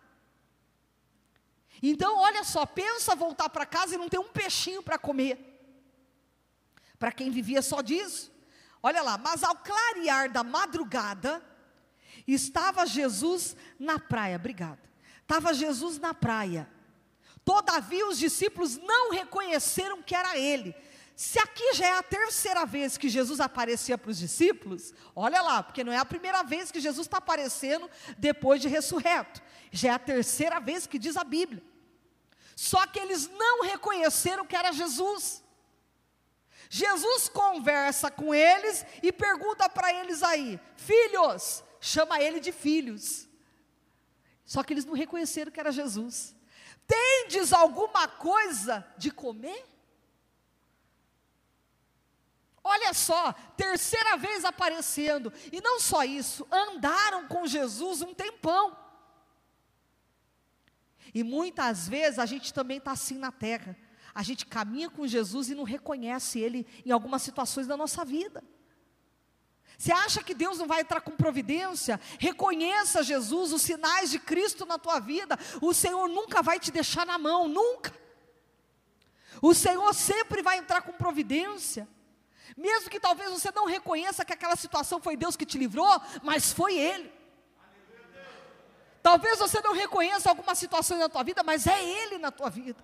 Então, 1.83 2.17
olha 2.17 2.43
só, 2.43 2.65
pensa 2.65 3.13
voltar 3.13 3.49
para 3.49 3.65
casa 3.65 3.95
e 3.95 3.97
não 3.97 4.07
ter 4.07 4.17
um 4.17 4.31
peixinho 4.31 4.81
para 4.81 4.97
comer. 4.97 5.37
Para 6.97 7.11
quem 7.11 7.29
vivia 7.29 7.61
só 7.61 7.81
disso. 7.81 8.31
Olha 8.81 9.01
lá, 9.01 9.17
mas 9.17 9.43
ao 9.43 9.55
clarear 9.57 10.31
da 10.31 10.43
madrugada, 10.43 11.43
Estava 12.27 12.85
Jesus 12.85 13.55
na 13.79 13.99
praia, 13.99 14.35
obrigada. 14.35 14.79
Estava 15.21 15.53
Jesus 15.53 15.99
na 15.99 16.13
praia. 16.13 16.69
Todavia 17.43 18.07
os 18.07 18.17
discípulos 18.17 18.77
não 18.77 19.11
reconheceram 19.11 20.01
que 20.01 20.15
era 20.15 20.37
ele. 20.37 20.75
Se 21.15 21.39
aqui 21.39 21.73
já 21.73 21.87
é 21.87 21.97
a 21.97 22.03
terceira 22.03 22.65
vez 22.65 22.97
que 22.97 23.07
Jesus 23.07 23.39
aparecia 23.39 23.97
para 23.97 24.11
os 24.11 24.17
discípulos, 24.17 24.93
olha 25.15 25.41
lá, 25.41 25.63
porque 25.63 25.83
não 25.83 25.93
é 25.93 25.97
a 25.97 26.03
primeira 26.03 26.43
vez 26.43 26.71
que 26.71 26.81
Jesus 26.81 27.07
está 27.07 27.19
aparecendo 27.19 27.89
depois 28.17 28.61
de 28.61 28.67
ressurreto, 28.67 29.41
já 29.71 29.89
é 29.89 29.91
a 29.93 29.99
terceira 29.99 30.59
vez 30.59 30.85
que 30.85 30.99
diz 30.99 31.15
a 31.15 31.23
Bíblia. 31.23 31.63
Só 32.53 32.85
que 32.85 32.99
eles 32.99 33.29
não 33.29 33.63
reconheceram 33.63 34.45
que 34.45 34.55
era 34.55 34.73
Jesus. 34.73 35.41
Jesus 36.69 37.29
conversa 37.29 38.11
com 38.11 38.33
eles 38.33 38.85
e 39.01 39.11
pergunta 39.11 39.69
para 39.69 39.93
eles 39.93 40.21
aí: 40.21 40.59
Filhos, 40.75 41.63
chama 41.79 42.21
ele 42.21 42.41
de 42.41 42.51
filhos. 42.51 43.27
Só 44.43 44.63
que 44.63 44.73
eles 44.73 44.85
não 44.85 44.93
reconheceram 44.93 45.51
que 45.51 45.59
era 45.59 45.71
Jesus. 45.71 46.35
Tendes 46.85 47.53
alguma 47.53 48.07
coisa 48.07 48.85
de 48.97 49.11
comer? 49.11 49.74
Olha 52.67 52.95
só, 52.95 53.31
terceira 53.55 54.17
vez 54.17 54.43
aparecendo, 54.43 55.31
e 55.51 55.61
não 55.61 55.79
só 55.79 56.03
isso, 56.03 56.47
andaram 56.51 57.27
com 57.27 57.45
Jesus 57.45 58.01
um 58.01 58.11
tempão. 58.11 58.75
E 61.13 61.23
muitas 61.23 61.87
vezes 61.87 62.17
a 62.17 62.25
gente 62.25 62.51
também 62.51 62.79
está 62.79 62.91
assim 62.91 63.19
na 63.19 63.31
terra, 63.31 63.77
a 64.15 64.23
gente 64.23 64.47
caminha 64.47 64.89
com 64.89 65.05
Jesus 65.05 65.47
e 65.47 65.53
não 65.53 65.63
reconhece 65.63 66.39
Ele 66.39 66.65
em 66.83 66.89
algumas 66.89 67.21
situações 67.21 67.67
da 67.67 67.77
nossa 67.77 68.03
vida. 68.03 68.43
Você 69.77 69.91
acha 69.91 70.23
que 70.23 70.33
Deus 70.33 70.57
não 70.57 70.65
vai 70.65 70.81
entrar 70.81 71.01
com 71.01 71.11
providência? 71.11 72.01
Reconheça 72.17 73.03
Jesus, 73.03 73.53
os 73.53 73.61
sinais 73.61 74.09
de 74.09 74.17
Cristo 74.17 74.65
na 74.65 74.79
tua 74.79 74.99
vida. 74.99 75.37
O 75.61 75.71
Senhor 75.71 76.07
nunca 76.07 76.41
vai 76.41 76.59
te 76.59 76.71
deixar 76.71 77.05
na 77.05 77.19
mão, 77.19 77.47
nunca. 77.47 77.93
O 79.39 79.53
Senhor 79.53 79.93
sempre 79.93 80.41
vai 80.41 80.57
entrar 80.57 80.81
com 80.81 80.93
providência. 80.93 81.87
Mesmo 82.55 82.89
que 82.89 82.99
talvez 82.99 83.31
você 83.31 83.51
não 83.51 83.65
reconheça 83.65 84.23
que 84.23 84.33
aquela 84.33 84.55
situação 84.55 85.01
foi 85.01 85.17
Deus 85.17 85.35
que 85.35 85.45
te 85.45 85.57
livrou, 85.57 86.01
mas 86.23 86.53
foi 86.53 86.77
Ele. 86.77 87.11
Talvez 89.03 89.37
você 89.37 89.61
não 89.61 89.73
reconheça 89.73 90.29
alguma 90.29 90.55
situação 90.55 90.97
na 90.97 91.09
tua 91.09 91.23
vida, 91.23 91.43
mas 91.43 91.67
é 91.67 91.83
Ele 91.83 92.17
na 92.17 92.31
tua 92.31 92.49
vida. 92.49 92.83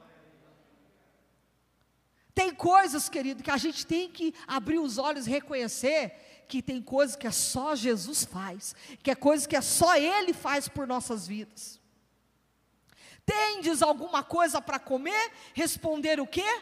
Tem 2.33 2.53
coisas, 2.53 3.09
querido, 3.09 3.43
que 3.43 3.51
a 3.51 3.57
gente 3.57 3.85
tem 3.85 4.09
que 4.09 4.33
abrir 4.47 4.79
os 4.79 4.97
olhos 4.97 5.25
e 5.25 5.29
reconhecer 5.29 6.45
que 6.47 6.61
tem 6.61 6.81
coisas 6.81 7.15
que 7.15 7.27
é 7.27 7.31
só 7.31 7.75
Jesus 7.75 8.25
faz, 8.25 8.75
que 9.01 9.09
é 9.09 9.15
coisa 9.15 9.47
que 9.47 9.55
é 9.55 9.61
só 9.61 9.95
Ele 9.95 10.33
faz 10.33 10.67
por 10.67 10.85
nossas 10.85 11.25
vidas. 11.25 11.79
Tendes 13.25 13.81
alguma 13.81 14.23
coisa 14.23 14.61
para 14.61 14.77
comer? 14.77 15.31
Responder 15.53 16.19
o 16.19 16.27
quê? 16.27 16.61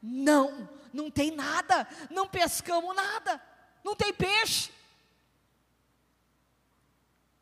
Não, 0.00 0.68
não 0.94 1.10
tem 1.10 1.30
nada, 1.30 1.86
não 2.10 2.26
pescamos 2.26 2.94
nada, 2.94 3.42
não 3.82 3.94
tem 3.94 4.14
peixe. 4.14 4.70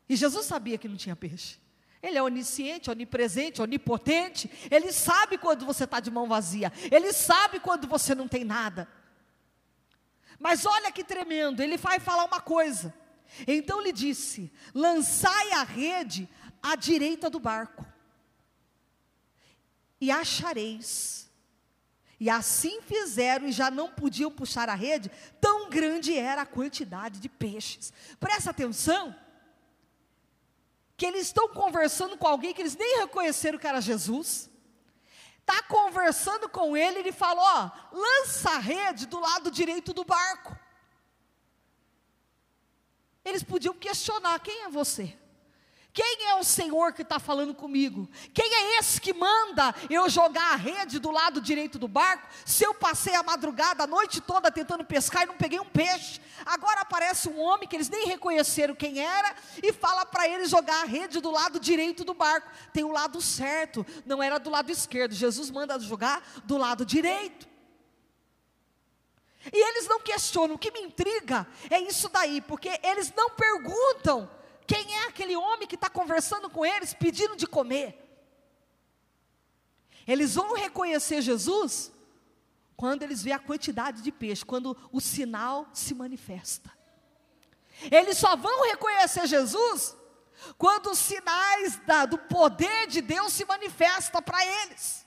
E 0.09 0.15
Jesus 0.15 0.45
sabia 0.45 0.77
que 0.77 0.87
não 0.87 0.97
tinha 0.97 1.15
peixe. 1.15 1.57
Ele 2.01 2.17
é 2.17 2.21
onisciente, 2.21 2.91
onipresente, 2.91 3.61
onipotente. 3.61 4.51
Ele 4.69 4.91
sabe 4.91 5.37
quando 5.37 5.65
você 5.65 5.85
está 5.85 6.01
de 6.01 6.11
mão 6.11 6.27
vazia. 6.27 6.71
Ele 6.91 7.13
sabe 7.13 7.61
quando 7.61 7.87
você 7.87 8.13
não 8.13 8.27
tem 8.27 8.43
nada. 8.43 8.89
Mas 10.37 10.65
olha 10.65 10.91
que 10.91 11.03
tremendo, 11.03 11.61
ele 11.61 11.77
vai 11.77 12.01
falar 12.01 12.25
uma 12.25 12.41
coisa. 12.41 12.93
Então 13.47 13.79
lhe 13.79 13.93
disse: 13.93 14.51
lançai 14.73 15.53
a 15.53 15.63
rede 15.63 16.29
à 16.61 16.75
direita 16.75 17.29
do 17.29 17.39
barco, 17.39 17.85
e 20.01 20.11
achareis. 20.11 21.31
E 22.23 22.29
assim 22.29 22.81
fizeram 22.81 23.49
e 23.49 23.51
já 23.51 23.69
não 23.69 23.91
podiam 23.91 24.31
puxar 24.31 24.69
a 24.69 24.73
rede, 24.73 25.11
tão 25.41 25.69
grande 25.69 26.17
era 26.17 26.43
a 26.43 26.45
quantidade 26.45 27.19
de 27.19 27.27
peixes. 27.27 27.91
Presta 28.17 28.49
atenção, 28.49 29.13
que 30.95 31.05
eles 31.05 31.23
estão 31.23 31.49
conversando 31.49 32.17
com 32.17 32.25
alguém 32.25 32.53
que 32.53 32.61
eles 32.61 32.77
nem 32.77 32.99
reconheceram 32.99 33.59
que 33.59 33.67
era 33.67 33.81
Jesus 33.81 34.49
está 35.41 35.61
conversando 35.63 36.47
com 36.47 36.77
ele, 36.77 36.99
ele 36.99 37.11
falou: 37.11 37.43
ó, 37.43 37.71
lança 37.91 38.51
a 38.51 38.57
rede 38.57 39.05
do 39.05 39.19
lado 39.19 39.51
direito 39.51 39.91
do 39.91 40.05
barco. 40.05 40.57
eles 43.25 43.43
podiam 43.43 43.73
questionar: 43.73 44.39
quem 44.39 44.63
é 44.63 44.69
você? 44.69 45.19
Quem 45.93 46.25
é 46.27 46.35
o 46.35 46.43
Senhor 46.43 46.91
que 46.91 47.03
está 47.03 47.19
falando 47.19 47.53
comigo? 47.53 48.09
Quem 48.33 48.51
é 48.51 48.79
esse 48.79 48.99
que 48.99 49.13
manda 49.13 49.75
eu 49.91 50.09
jogar 50.09 50.53
a 50.53 50.55
rede 50.55 50.97
do 50.97 51.11
lado 51.11 51.39
direito 51.39 51.77
do 51.77 51.87
barco? 51.87 52.27
Se 52.43 52.63
eu 52.63 52.73
passei 52.73 53.13
a 53.13 53.21
madrugada, 53.21 53.83
a 53.83 53.87
noite 53.87 54.19
toda 54.19 54.51
tentando 54.51 54.83
pescar 54.83 55.21
e 55.21 55.27
não 55.27 55.37
peguei 55.37 55.59
um 55.59 55.69
peixe, 55.69 56.19
agora 56.43 56.81
aparece 56.81 57.29
um 57.29 57.39
homem 57.39 57.67
que 57.67 57.75
eles 57.75 57.89
nem 57.89 58.07
reconheceram 58.07 58.73
quem 58.73 58.99
era 58.99 59.35
e 59.61 59.71
fala 59.71 60.03
para 60.03 60.27
eles 60.27 60.49
jogar 60.49 60.81
a 60.81 60.85
rede 60.85 61.19
do 61.19 61.29
lado 61.29 61.59
direito 61.59 62.03
do 62.03 62.15
barco. 62.15 62.49
Tem 62.73 62.83
o 62.83 62.91
lado 62.91 63.21
certo, 63.21 63.85
não 64.03 64.23
era 64.23 64.39
do 64.39 64.49
lado 64.49 64.71
esquerdo. 64.71 65.13
Jesus 65.13 65.51
manda 65.51 65.77
jogar 65.77 66.27
do 66.43 66.57
lado 66.57 66.83
direito. 66.83 67.47
E 69.51 69.69
eles 69.69 69.87
não 69.87 69.99
questionam. 69.99 70.55
O 70.55 70.57
que 70.57 70.71
me 70.71 70.81
intriga 70.81 71.45
é 71.69 71.79
isso 71.79 72.09
daí, 72.09 72.41
porque 72.41 72.79
eles 72.81 73.13
não 73.15 73.29
perguntam 73.29 74.27
quem 74.65 74.95
é 74.95 75.07
aquele 75.07 75.35
homem 75.35 75.67
que 75.67 75.75
está 75.75 75.89
conversando 75.89 76.49
com 76.49 76.65
eles, 76.65 76.93
pedindo 76.93 77.35
de 77.35 77.47
comer? 77.47 77.99
Eles 80.07 80.35
vão 80.35 80.53
reconhecer 80.53 81.21
Jesus 81.21 81.91
quando 82.75 83.03
eles 83.03 83.23
veem 83.23 83.35
a 83.35 83.39
quantidade 83.39 84.01
de 84.01 84.11
peixe, 84.11 84.43
quando 84.43 84.75
o 84.91 84.99
sinal 84.99 85.67
se 85.73 85.93
manifesta. 85.93 86.71
Eles 87.91 88.17
só 88.17 88.35
vão 88.35 88.63
reconhecer 88.67 89.27
Jesus 89.27 89.95
quando 90.57 90.91
os 90.91 90.99
sinais 90.99 91.77
da, 91.85 92.05
do 92.05 92.17
poder 92.17 92.87
de 92.87 93.01
Deus 93.01 93.33
se 93.33 93.45
manifestam 93.45 94.21
para 94.21 94.45
eles. 94.63 95.05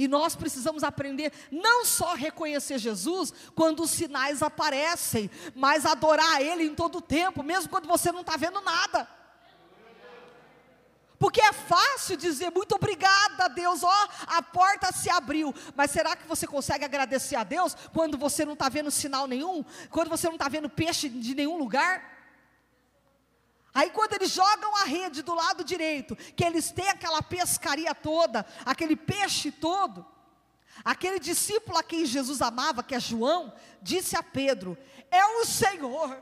E 0.00 0.08
nós 0.08 0.34
precisamos 0.34 0.82
aprender 0.82 1.30
não 1.50 1.84
só 1.84 2.12
a 2.12 2.16
reconhecer 2.16 2.78
Jesus 2.78 3.34
quando 3.54 3.82
os 3.82 3.90
sinais 3.90 4.42
aparecem, 4.42 5.30
mas 5.54 5.84
adorar 5.84 6.40
Ele 6.40 6.64
em 6.64 6.74
todo 6.74 6.96
o 6.96 7.02
tempo, 7.02 7.42
mesmo 7.42 7.68
quando 7.68 7.86
você 7.86 8.10
não 8.10 8.22
está 8.22 8.34
vendo 8.34 8.62
nada. 8.62 9.06
Porque 11.18 11.42
é 11.42 11.52
fácil 11.52 12.16
dizer 12.16 12.50
muito 12.50 12.74
obrigada, 12.74 13.46
Deus, 13.50 13.82
ó, 13.82 14.08
a 14.26 14.40
porta 14.40 14.90
se 14.90 15.10
abriu. 15.10 15.54
Mas 15.76 15.90
será 15.90 16.16
que 16.16 16.26
você 16.26 16.46
consegue 16.46 16.82
agradecer 16.82 17.36
a 17.36 17.44
Deus 17.44 17.76
quando 17.92 18.16
você 18.16 18.42
não 18.42 18.54
está 18.54 18.70
vendo 18.70 18.90
sinal 18.90 19.26
nenhum? 19.26 19.62
Quando 19.90 20.08
você 20.08 20.28
não 20.28 20.36
está 20.36 20.48
vendo 20.48 20.70
peixe 20.70 21.10
de 21.10 21.34
nenhum 21.34 21.58
lugar? 21.58 22.19
Aí 23.72 23.90
quando 23.90 24.14
eles 24.14 24.30
jogam 24.30 24.76
a 24.76 24.84
rede 24.84 25.22
do 25.22 25.34
lado 25.34 25.62
direito, 25.62 26.16
que 26.16 26.44
eles 26.44 26.70
têm 26.72 26.88
aquela 26.88 27.22
pescaria 27.22 27.94
toda, 27.94 28.44
aquele 28.64 28.96
peixe 28.96 29.52
todo, 29.52 30.04
aquele 30.84 31.20
discípulo 31.20 31.78
a 31.78 31.82
quem 31.82 32.04
Jesus 32.04 32.42
amava, 32.42 32.82
que 32.82 32.94
é 32.94 33.00
João, 33.00 33.52
disse 33.80 34.16
a 34.16 34.22
Pedro: 34.22 34.76
É 35.10 35.24
o 35.24 35.44
Senhor. 35.44 36.20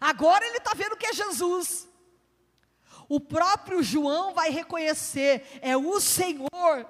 Agora 0.00 0.46
ele 0.46 0.58
está 0.58 0.72
vendo 0.74 0.96
que 0.96 1.06
é 1.06 1.12
Jesus. 1.12 1.88
O 3.08 3.18
próprio 3.20 3.82
João 3.82 4.32
vai 4.32 4.50
reconhecer: 4.50 5.58
É 5.60 5.76
o 5.76 6.00
Senhor. 6.00 6.86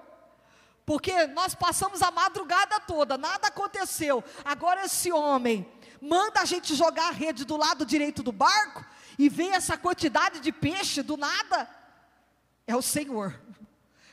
Porque 0.84 1.26
nós 1.28 1.54
passamos 1.54 2.02
a 2.02 2.10
madrugada 2.10 2.78
toda, 2.80 3.16
nada 3.16 3.48
aconteceu. 3.48 4.22
Agora 4.44 4.84
esse 4.84 5.10
homem 5.10 5.66
manda 5.98 6.40
a 6.40 6.44
gente 6.44 6.74
jogar 6.74 7.08
a 7.08 7.12
rede 7.12 7.46
do 7.46 7.56
lado 7.56 7.86
direito 7.86 8.22
do 8.22 8.30
barco 8.30 8.84
e 9.18 9.28
vem 9.28 9.52
essa 9.52 9.76
quantidade 9.76 10.40
de 10.40 10.52
peixe 10.52 11.02
do 11.02 11.16
nada, 11.16 11.68
é 12.66 12.74
o 12.74 12.82
Senhor. 12.82 13.40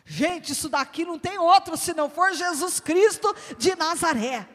Gente, 0.06 0.52
isso 0.52 0.68
daqui 0.68 1.06
não 1.06 1.18
tem 1.18 1.38
outro 1.38 1.78
se 1.78 1.94
não 1.94 2.10
for 2.10 2.34
Jesus 2.34 2.80
Cristo 2.80 3.34
de 3.58 3.76
Nazaré. 3.76 4.48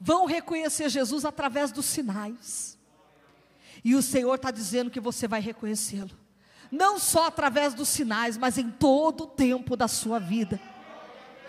Vão 0.00 0.26
reconhecer 0.26 0.88
Jesus 0.88 1.24
através 1.24 1.72
dos 1.72 1.86
sinais. 1.86 2.78
E 3.84 3.94
o 3.94 4.02
Senhor 4.02 4.34
está 4.34 4.50
dizendo 4.50 4.90
que 4.90 5.00
você 5.00 5.26
vai 5.28 5.40
reconhecê-lo. 5.40 6.10
Não 6.70 6.98
só 6.98 7.26
através 7.26 7.74
dos 7.74 7.88
sinais, 7.88 8.36
mas 8.36 8.58
em 8.58 8.70
todo 8.70 9.24
o 9.24 9.26
tempo 9.28 9.76
da 9.76 9.88
sua 9.88 10.18
vida. 10.18 10.60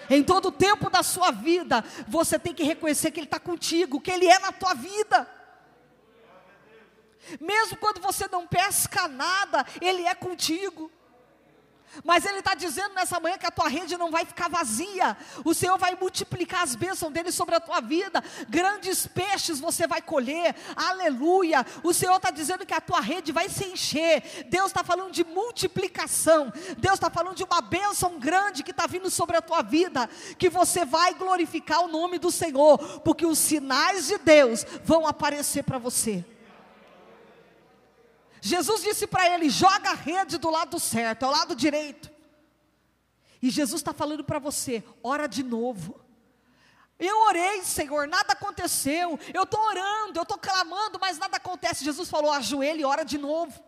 Em 0.10 0.24
todo 0.24 0.48
o 0.48 0.52
tempo 0.52 0.90
da 0.90 1.04
sua 1.04 1.32
vida, 1.32 1.84
você 2.08 2.40
tem 2.40 2.54
que 2.54 2.64
reconhecer 2.64 3.12
que 3.12 3.20
Ele 3.20 3.28
está 3.28 3.40
contigo, 3.40 4.00
que 4.00 4.12
Ele 4.12 4.28
é 4.28 4.40
na 4.40 4.52
tua 4.52 4.74
vida. 4.74 5.37
Mesmo 7.40 7.78
quando 7.78 8.02
você 8.02 8.28
não 8.32 8.48
pesca 8.48 9.08
nada, 9.08 9.66
Ele 9.82 10.04
é 10.04 10.16
contigo. 10.16 10.92
Mas 12.04 12.26
Ele 12.26 12.40
está 12.40 12.54
dizendo 12.54 12.94
nessa 12.94 13.20
manhã 13.20 13.38
que 13.38 13.46
a 13.46 13.52
tua 13.52 13.68
rede 13.68 13.98
não 13.98 14.12
vai 14.12 14.26
ficar 14.26 14.50
vazia. 14.50 15.18
O 15.44 15.54
Senhor 15.54 15.78
vai 15.78 15.96
multiplicar 15.96 16.64
as 16.64 16.76
bênçãos 16.76 17.12
dele 17.12 17.32
sobre 17.32 17.56
a 17.56 17.60
tua 17.60 17.82
vida. 17.82 18.24
Grandes 18.50 19.08
peixes 19.08 19.60
você 19.60 19.88
vai 19.88 20.02
colher. 20.02 20.56
Aleluia. 20.76 21.66
O 21.84 21.94
Senhor 21.94 22.16
está 22.16 22.30
dizendo 22.30 22.66
que 22.66 22.74
a 22.74 22.82
tua 22.82 23.00
rede 23.00 23.32
vai 23.32 23.50
se 23.50 23.66
encher. 23.66 24.46
Deus 24.50 24.68
está 24.68 24.84
falando 24.84 25.12
de 25.12 25.24
multiplicação. 25.24 26.52
Deus 26.78 26.96
está 26.96 27.10
falando 27.10 27.36
de 27.36 27.44
uma 27.44 27.62
bênção 27.62 28.20
grande 28.20 28.64
que 28.64 28.72
está 28.72 28.86
vindo 28.86 29.10
sobre 29.10 29.38
a 29.38 29.42
tua 29.42 29.62
vida. 29.62 30.10
Que 30.38 30.50
você 30.50 30.86
vai 30.86 31.14
glorificar 31.14 31.82
o 31.84 31.88
nome 31.88 32.20
do 32.20 32.32
Senhor. 32.32 32.78
Porque 33.00 33.26
os 33.26 33.40
sinais 33.40 34.08
de 34.08 34.18
Deus 34.18 34.66
vão 34.84 35.08
aparecer 35.08 35.64
para 35.64 35.78
você. 35.78 36.24
Jesus 38.42 38.82
disse 38.84 39.08
para 39.08 39.28
ele: 39.34 39.50
joga 39.50 39.92
a 39.92 39.96
rede 39.96 40.38
do 40.38 40.50
lado 40.50 40.80
certo, 40.80 41.24
ao 41.24 41.32
lado 41.32 41.56
direito. 41.56 42.12
E 43.42 43.50
Jesus 43.50 43.82
está 43.82 43.94
falando 43.94 44.24
para 44.24 44.40
você: 44.40 44.84
ora 45.04 45.28
de 45.28 45.44
novo. 45.44 46.00
Eu 47.00 47.26
orei, 47.26 47.64
Senhor, 47.64 48.08
nada 48.08 48.34
aconteceu. 48.34 49.20
Eu 49.32 49.44
estou 49.44 49.60
orando, 49.60 50.18
eu 50.18 50.24
estou 50.24 50.38
clamando, 50.38 50.98
mas 51.00 51.18
nada 51.18 51.38
acontece. 51.38 51.86
Jesus 51.86 52.10
falou: 52.10 52.32
ajoelhe 52.32 52.82
e 52.82 52.86
ora 52.86 53.04
de 53.04 53.18
novo. 53.18 53.64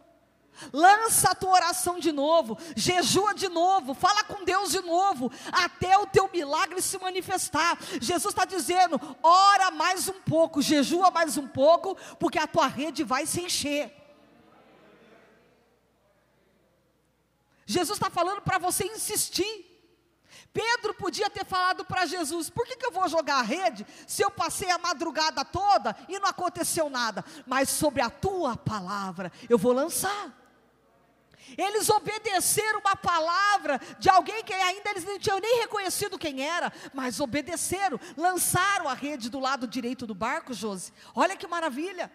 Lança 0.74 1.32
a 1.32 1.36
tua 1.36 1.52
oração 1.52 2.00
de 2.00 2.12
novo, 2.12 2.58
jejua 2.76 3.34
de 3.34 3.48
novo, 3.48 3.94
fala 3.94 4.24
com 4.26 4.44
Deus 4.44 4.72
de 4.72 4.82
novo, 4.82 5.32
até 5.52 5.98
o 5.98 6.06
teu 6.06 6.30
milagre 6.34 6.82
se 6.82 6.98
manifestar. 6.98 7.78
Jesus 8.02 8.34
está 8.34 8.46
dizendo: 8.46 9.00
ora 9.24 9.72
mais 9.72 10.10
um 10.10 10.22
pouco, 10.22 10.62
jejua 10.62 11.12
mais 11.12 11.38
um 11.38 11.48
pouco, 11.48 11.96
porque 12.20 12.38
a 12.38 12.48
tua 12.48 12.68
rede 12.68 13.04
vai 13.04 13.26
se 13.26 13.42
encher. 13.42 13.99
Jesus 17.70 18.00
está 18.00 18.10
falando 18.10 18.42
para 18.42 18.58
você 18.58 18.84
insistir. 18.84 19.68
Pedro 20.52 20.92
podia 20.96 21.30
ter 21.30 21.46
falado 21.46 21.86
para 21.86 22.08
Jesus: 22.08 22.50
por 22.50 22.66
que, 22.66 22.76
que 22.76 22.86
eu 22.88 22.92
vou 22.92 23.08
jogar 23.08 23.36
a 23.36 23.44
rede 23.44 23.86
se 24.08 24.24
eu 24.24 24.32
passei 24.32 24.72
a 24.72 24.80
madrugada 24.80 25.46
toda 25.46 25.96
e 26.08 26.18
não 26.18 26.28
aconteceu 26.28 26.90
nada? 26.90 27.24
Mas 27.46 27.70
sobre 27.70 28.02
a 28.02 28.10
tua 28.10 28.58
palavra 28.58 29.32
eu 29.48 29.56
vou 29.56 29.72
lançar. 29.72 30.36
Eles 31.56 31.88
obedeceram 31.92 32.80
uma 32.80 32.96
palavra 32.96 33.80
de 34.00 34.10
alguém 34.10 34.44
que 34.44 34.54
ainda 34.54 34.90
eles 34.90 35.04
não 35.04 35.20
tinham 35.20 35.40
nem 35.40 35.60
reconhecido 35.60 36.18
quem 36.18 36.42
era, 36.42 36.74
mas 36.92 37.20
obedeceram, 37.20 38.00
lançaram 38.18 38.88
a 38.88 38.96
rede 38.96 39.30
do 39.30 39.40
lado 39.40 39.68
direito 39.68 40.08
do 40.08 40.16
barco, 40.16 40.56
Josi. 40.56 40.92
Olha 41.14 41.38
que 41.38 41.46
maravilha. 41.46 42.12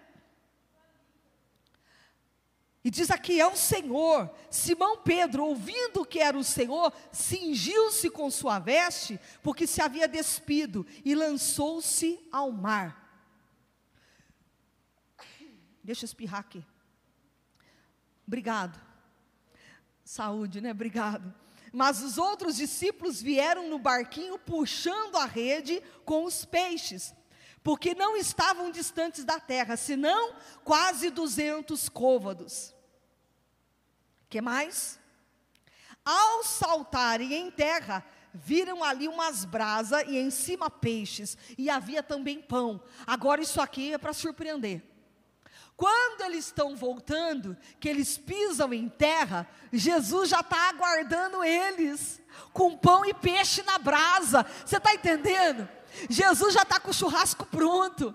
E 2.85 2.91
diz 2.91 3.11
aqui: 3.11 3.41
é 3.41 3.47
o 3.47 3.57
Senhor. 3.57 4.31
Simão 4.51 4.99
Pedro, 4.99 5.47
ouvindo 5.47 6.05
que 6.05 6.21
era 6.21 6.37
o 6.37 6.45
Senhor, 6.45 6.93
cingiu-se 7.11 8.11
com 8.11 8.31
sua 8.31 8.59
veste, 8.59 9.19
porque 9.43 9.67
se 9.67 9.81
havia 9.81 10.07
despido, 10.07 10.87
e 11.03 11.15
lançou-se 11.15 12.21
ao 12.31 12.53
mar. 12.53 13.03
Deixa 15.83 16.05
eu 16.05 16.07
espirrar 16.07 16.41
aqui. 16.41 16.63
Obrigado. 18.27 18.79
Saúde, 20.05 20.61
né? 20.61 20.71
Obrigado. 20.71 21.35
Mas 21.73 22.03
os 22.03 22.19
outros 22.19 22.57
discípulos 22.57 23.21
vieram 23.21 23.69
no 23.69 23.79
barquinho 23.79 24.39
puxando 24.39 25.17
a 25.17 25.25
rede 25.25 25.83
com 26.05 26.25
os 26.25 26.45
peixes, 26.45 27.15
porque 27.63 27.95
não 27.95 28.17
estavam 28.17 28.71
distantes 28.71 29.25
da 29.25 29.41
terra, 29.41 29.77
senão 29.77 30.35
quase 30.63 31.11
duzentos 31.11 31.89
côvados 31.89 32.74
que 34.35 34.41
mais? 34.41 34.99
Ao 36.05 36.43
saltarem 36.43 37.33
em 37.35 37.53
terra, 37.53 38.05
viram 38.33 38.83
ali 38.83 39.07
umas 39.07 39.45
brasas 39.45 40.03
e 40.09 40.19
em 40.19 40.29
cima 40.29 40.69
peixes, 40.69 41.39
e 41.57 41.71
havia 41.71 42.03
também 42.03 42.43
pão. 42.43 42.83
Agora 43.07 43.41
isso 43.41 43.61
aqui 43.61 43.95
é 43.95 43.99
para 43.99 44.13
surpreender. 44.13 44.83
Quando 45.77 46.23
eles 46.23 46.47
estão 46.47 46.75
voltando, 46.75 47.57
que 47.79 47.89
eles 47.89 48.19
pisam 48.19 48.75
em 48.75 48.89
terra, 48.89 49.49
Jesus 49.73 50.31
já 50.31 50.41
está 50.41 50.69
aguardando 50.69 51.45
eles, 51.45 52.21
com 52.53 52.77
pão 52.77 53.05
e 53.07 53.15
peixe 53.15 53.63
na 53.63 53.79
brasa. 53.79 54.45
Você 54.67 54.79
está 54.79 54.93
entendendo? 54.95 55.69
Jesus 56.11 56.55
já 56.55 56.63
está 56.63 56.81
com 56.81 56.91
o 56.91 56.95
churrasco 56.95 57.47
pronto. 57.47 58.13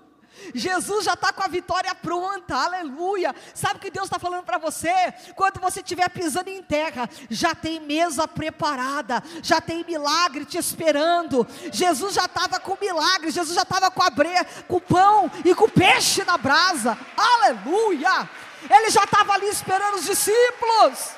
Jesus 0.53 1.05
já 1.05 1.13
está 1.13 1.31
com 1.31 1.43
a 1.43 1.47
vitória 1.47 1.93
pronta, 1.95 2.55
aleluia. 2.55 3.35
Sabe 3.53 3.75
o 3.75 3.79
que 3.79 3.91
Deus 3.91 4.05
está 4.05 4.19
falando 4.19 4.43
para 4.43 4.57
você? 4.57 4.93
Quando 5.35 5.59
você 5.59 5.79
estiver 5.79 6.09
pisando 6.09 6.49
em 6.49 6.61
terra, 6.61 7.09
já 7.29 7.53
tem 7.53 7.79
mesa 7.79 8.27
preparada, 8.27 9.23
já 9.41 9.61
tem 9.61 9.83
milagre 9.83 10.45
te 10.45 10.57
esperando. 10.57 11.47
Jesus 11.71 12.13
já 12.13 12.25
estava 12.25 12.59
com 12.59 12.77
milagre, 12.79 13.31
Jesus 13.31 13.55
já 13.55 13.63
estava 13.63 13.91
com 13.91 14.03
a 14.03 14.09
breia, 14.09 14.45
com 14.67 14.79
pão 14.79 15.31
e 15.43 15.53
com 15.55 15.69
peixe 15.69 16.23
na 16.23 16.37
brasa, 16.37 16.97
aleluia. 17.15 18.29
Ele 18.69 18.89
já 18.89 19.03
estava 19.03 19.33
ali 19.33 19.47
esperando 19.47 19.95
os 19.95 20.05
discípulos, 20.05 21.11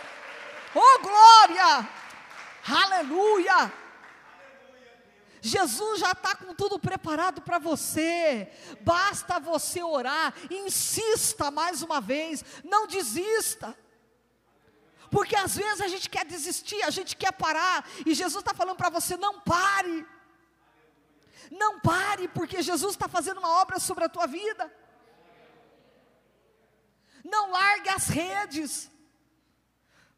oh 0.76 1.00
glória, 1.00 1.88
aleluia. 2.68 3.81
Jesus 5.42 6.00
já 6.00 6.12
está 6.12 6.36
com 6.36 6.54
tudo 6.54 6.78
preparado 6.78 7.42
para 7.42 7.58
você, 7.58 8.48
basta 8.82 9.40
você 9.40 9.82
orar, 9.82 10.34
insista 10.52 11.50
mais 11.50 11.82
uma 11.82 12.00
vez, 12.00 12.46
não 12.64 12.86
desista, 12.86 13.76
porque 15.10 15.36
às 15.36 15.56
vezes 15.56 15.82
a 15.82 15.88
gente 15.88 16.10
quer 16.10 16.26
desistir, 16.26 16.82
a 16.84 16.92
gente 16.92 17.16
quer 17.16 17.34
parar, 17.34 17.90
e 18.06 18.14
Jesus 18.14 18.42
está 18.42 18.54
falando 18.54 18.78
para 18.78 18.90
você: 18.90 19.18
não 19.18 19.42
pare, 19.42 20.06
não 21.50 21.80
pare, 21.80 22.28
porque 22.28 22.62
Jesus 22.62 22.94
está 22.94 23.08
fazendo 23.08 23.40
uma 23.40 23.62
obra 23.62 23.80
sobre 23.80 24.04
a 24.04 24.10
tua 24.10 24.28
vida, 24.28 24.72
não 27.26 27.50
largue 27.50 27.90
as 27.90 28.08
redes, 28.08 28.92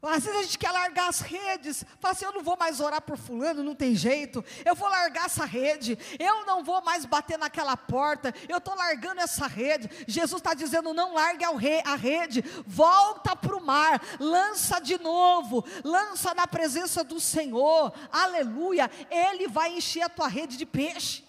às 0.09 0.25
vezes 0.25 0.39
a 0.39 0.43
gente 0.43 0.57
quer 0.57 0.71
largar 0.71 1.07
as 1.07 1.21
redes, 1.21 1.85
fala 1.99 2.11
assim: 2.13 2.25
eu 2.25 2.33
não 2.33 2.43
vou 2.43 2.57
mais 2.57 2.81
orar 2.81 3.01
por 3.01 3.17
fulano, 3.17 3.63
não 3.63 3.73
tem 3.73 3.95
jeito, 3.95 4.43
eu 4.65 4.75
vou 4.75 4.89
largar 4.89 5.27
essa 5.27 5.45
rede, 5.45 5.97
eu 6.19 6.45
não 6.45 6.63
vou 6.63 6.81
mais 6.81 7.05
bater 7.05 7.37
naquela 7.37 7.77
porta, 7.77 8.33
eu 8.49 8.57
estou 8.57 8.75
largando 8.75 9.21
essa 9.21 9.47
rede. 9.47 9.89
Jesus 10.07 10.41
está 10.41 10.53
dizendo: 10.53 10.93
não 10.93 11.13
largue 11.13 11.45
a 11.85 11.95
rede, 11.95 12.41
volta 12.65 13.33
para 13.35 13.55
o 13.55 13.63
mar, 13.63 14.01
lança 14.19 14.79
de 14.79 14.97
novo, 15.01 15.63
lança 15.83 16.33
na 16.33 16.47
presença 16.47 17.03
do 17.03 17.19
Senhor, 17.19 17.93
aleluia, 18.11 18.91
Ele 19.09 19.47
vai 19.47 19.77
encher 19.77 20.01
a 20.01 20.09
tua 20.09 20.27
rede 20.27 20.57
de 20.57 20.65
peixe. 20.65 21.23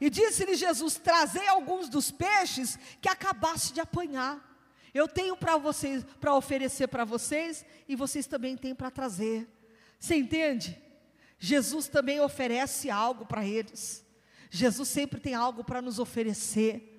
E 0.00 0.08
disse-lhe 0.08 0.54
Jesus: 0.54 0.94
Trazei 0.94 1.46
alguns 1.48 1.88
dos 1.88 2.10
peixes 2.10 2.78
que 3.00 3.08
acabaste 3.08 3.72
de 3.72 3.80
apanhar. 3.80 4.49
Eu 4.92 5.06
tenho 5.06 5.36
para 5.36 5.56
vocês, 5.56 6.04
para 6.20 6.34
oferecer 6.34 6.88
para 6.88 7.04
vocês, 7.04 7.64
e 7.88 7.94
vocês 7.94 8.26
também 8.26 8.56
têm 8.56 8.74
para 8.74 8.90
trazer. 8.90 9.48
Você 9.98 10.16
entende? 10.16 10.80
Jesus 11.38 11.88
também 11.88 12.20
oferece 12.20 12.90
algo 12.90 13.24
para 13.24 13.46
eles. 13.46 14.04
Jesus 14.50 14.88
sempre 14.88 15.20
tem 15.20 15.34
algo 15.34 15.62
para 15.62 15.80
nos 15.80 15.98
oferecer. 15.98 16.90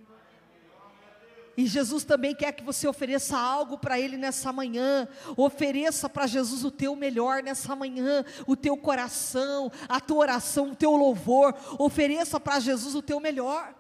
E 1.57 1.67
Jesus 1.67 2.03
também 2.03 2.33
quer 2.33 2.53
que 2.53 2.63
você 2.63 2.87
ofereça 2.87 3.37
algo 3.37 3.77
para 3.77 3.99
Ele 3.99 4.15
nessa 4.17 4.53
manhã. 4.53 5.07
Ofereça 5.35 6.09
para 6.09 6.25
Jesus 6.25 6.63
o 6.63 6.71
teu 6.71 6.95
melhor 6.95 7.43
nessa 7.43 7.75
manhã, 7.75 8.23
o 8.47 8.55
teu 8.55 8.77
coração, 8.77 9.71
a 9.87 9.99
tua 9.99 10.17
oração, 10.19 10.71
o 10.71 10.75
teu 10.75 10.91
louvor. 10.95 11.53
Ofereça 11.77 12.39
para 12.39 12.59
Jesus 12.59 12.95
o 12.95 13.01
teu 13.01 13.19
melhor. 13.19 13.75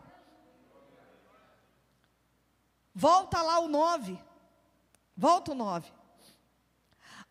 Volta 2.93 3.41
lá 3.41 3.59
o 3.59 3.67
9. 3.67 4.17
Volta 5.15 5.51
o 5.51 5.55
9. 5.55 5.91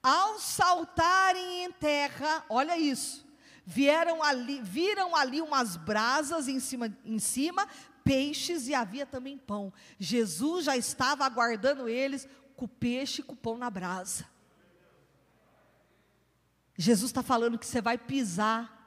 Ao 0.03 0.39
saltarem 0.39 1.65
em 1.65 1.73
terra, 1.73 2.45
olha 2.49 2.79
isso. 2.79 3.29
Vieram 3.67 4.23
ali, 4.23 4.61
viram 4.63 5.15
ali 5.15 5.41
umas 5.41 5.77
brasas 5.77 6.49
em 6.49 6.59
cima, 6.59 6.97
em 7.05 7.19
cima, 7.19 7.69
peixes 8.03 8.67
e 8.67 8.75
havia 8.75 9.05
também 9.05 9.37
pão. 9.37 9.73
Jesus 9.99 10.65
já 10.65 10.77
estava 10.77 11.25
aguardando 11.25 11.89
eles 11.89 12.27
com 12.57 12.65
o 12.65 12.69
peixe 12.69 13.21
e 13.21 13.25
com 13.25 13.35
o 13.35 13.37
pão 13.37 13.59
na 13.59 13.69
brasa. 13.69 14.27
Jesus 16.77 17.11
está 17.11 17.23
falando 17.23 17.59
que 17.59 17.67
você 17.67 17.83
vai 17.83 17.99
pisar 17.99 18.79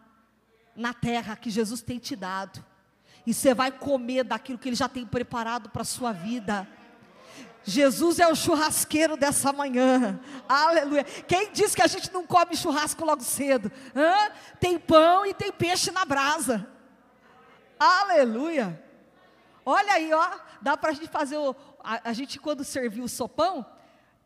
na 0.75 0.93
terra 0.93 1.35
que 1.35 1.51
Jesus 1.51 1.81
tem 1.81 1.99
te 1.99 2.15
dado 2.15 2.65
e 3.25 3.33
você 3.33 3.53
vai 3.53 3.71
comer 3.71 4.23
daquilo 4.23 4.57
que 4.57 4.69
Ele 4.69 4.75
já 4.75 4.89
tem 4.89 5.05
preparado 5.05 5.69
para 5.69 5.81
a 5.81 5.85
sua 5.85 6.11
vida. 6.11 6.67
Jesus 7.63 8.19
é 8.19 8.27
o 8.27 8.35
churrasqueiro 8.35 9.15
dessa 9.15 9.53
manhã, 9.53 10.19
aleluia. 10.49 11.03
Quem 11.03 11.51
diz 11.51 11.73
que 11.73 11.81
a 11.81 11.87
gente 11.87 12.11
não 12.11 12.27
come 12.27 12.57
churrasco 12.57 13.05
logo 13.05 13.23
cedo? 13.23 13.71
Hã? 13.95 14.31
Tem 14.59 14.77
pão 14.77 15.25
e 15.25 15.33
tem 15.33 15.51
peixe 15.51 15.89
na 15.89 16.03
brasa, 16.03 16.67
aleluia. 17.79 18.81
Olha 19.65 19.93
aí, 19.93 20.13
ó, 20.13 20.29
dá 20.61 20.75
para 20.75 20.89
a 20.89 20.93
gente 20.93 21.07
fazer 21.07 21.37
o. 21.37 21.55
A, 21.81 22.09
a 22.09 22.13
gente, 22.13 22.37
quando 22.37 22.65
serviu 22.65 23.05
o 23.05 23.09
sopão, 23.09 23.65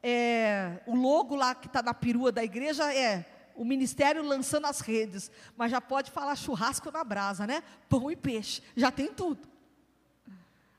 é, 0.01 0.79
o 0.88 0.95
logo 0.95 1.36
lá 1.36 1.53
que 1.53 1.67
está 1.67 1.83
na 1.83 1.93
perua 1.93 2.31
da 2.31 2.43
igreja 2.43 2.91
é 2.91 3.23
o 3.58 3.65
ministério 3.65 4.24
lançando 4.24 4.67
as 4.67 4.80
redes, 4.80 5.32
mas 5.58 5.72
já 5.72 5.82
pode 5.82 6.12
falar 6.12 6.36
churrasco 6.36 6.91
na 6.91 7.04
brasa, 7.04 7.46
né? 7.48 7.63
Pão 7.89 8.10
e 8.10 8.15
peixe, 8.15 8.62
já 8.76 8.91
tem 8.91 9.12
tudo. 9.12 9.48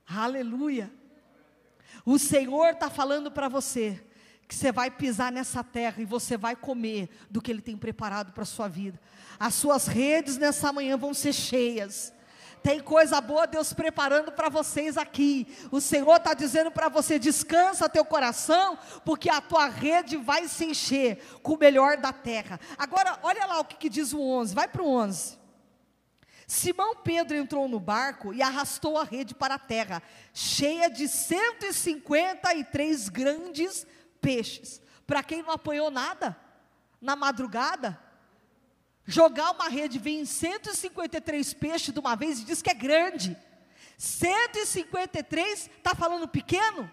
Aleluia. 0.08 0.90
O 2.06 2.18
Senhor 2.18 2.70
está 2.70 2.88
falando 2.88 3.30
para 3.30 3.48
você 3.48 4.02
que 4.46 4.54
você 4.54 4.72
vai 4.72 4.90
pisar 4.90 5.30
nessa 5.30 5.62
terra 5.62 6.00
e 6.00 6.06
você 6.06 6.38
vai 6.38 6.56
comer 6.56 7.10
do 7.28 7.42
que 7.42 7.50
Ele 7.50 7.60
tem 7.60 7.76
preparado 7.76 8.32
para 8.32 8.44
a 8.44 8.46
sua 8.46 8.66
vida. 8.66 8.98
As 9.38 9.54
suas 9.54 9.86
redes 9.86 10.38
nessa 10.38 10.72
manhã 10.72 10.96
vão 10.96 11.12
ser 11.12 11.34
cheias. 11.34 12.14
Tem 12.62 12.80
coisa 12.80 13.20
boa 13.20 13.46
Deus 13.46 13.72
preparando 13.72 14.32
para 14.32 14.48
vocês 14.48 14.96
aqui. 14.96 15.46
O 15.70 15.80
Senhor 15.80 16.16
está 16.16 16.34
dizendo 16.34 16.68
para 16.70 16.88
você: 16.88 17.18
descansa 17.18 17.88
teu 17.88 18.04
coração, 18.04 18.78
porque 19.04 19.30
a 19.30 19.40
tua 19.40 19.68
rede 19.68 20.16
vai 20.16 20.48
se 20.48 20.64
encher 20.64 21.22
com 21.42 21.54
o 21.54 21.58
melhor 21.58 21.96
da 21.96 22.12
terra. 22.12 22.58
Agora, 22.76 23.18
olha 23.22 23.46
lá 23.46 23.60
o 23.60 23.64
que, 23.64 23.76
que 23.76 23.88
diz 23.88 24.12
o 24.12 24.20
11, 24.20 24.54
vai 24.54 24.68
para 24.68 24.82
o 24.82 24.88
11. 24.88 25.38
Simão 26.46 26.96
Pedro 26.96 27.36
entrou 27.36 27.68
no 27.68 27.78
barco 27.78 28.32
e 28.32 28.40
arrastou 28.40 28.96
a 28.96 29.04
rede 29.04 29.34
para 29.34 29.56
a 29.56 29.58
terra, 29.58 30.02
cheia 30.32 30.88
de 30.88 31.06
153 31.06 33.10
grandes 33.10 33.86
peixes. 34.18 34.80
Para 35.06 35.22
quem 35.22 35.42
não 35.42 35.50
apanhou 35.50 35.90
nada, 35.90 36.34
na 37.00 37.14
madrugada, 37.14 38.00
jogar 39.08 39.52
uma 39.52 39.68
rede, 39.70 39.98
vem 39.98 40.26
153 40.26 41.54
peixes 41.54 41.94
de 41.94 41.98
uma 41.98 42.14
vez 42.14 42.40
e 42.40 42.44
diz 42.44 42.60
que 42.60 42.68
é 42.68 42.74
grande. 42.74 43.34
153, 43.96 45.70
está 45.78 45.94
falando 45.94 46.28
pequeno? 46.28 46.88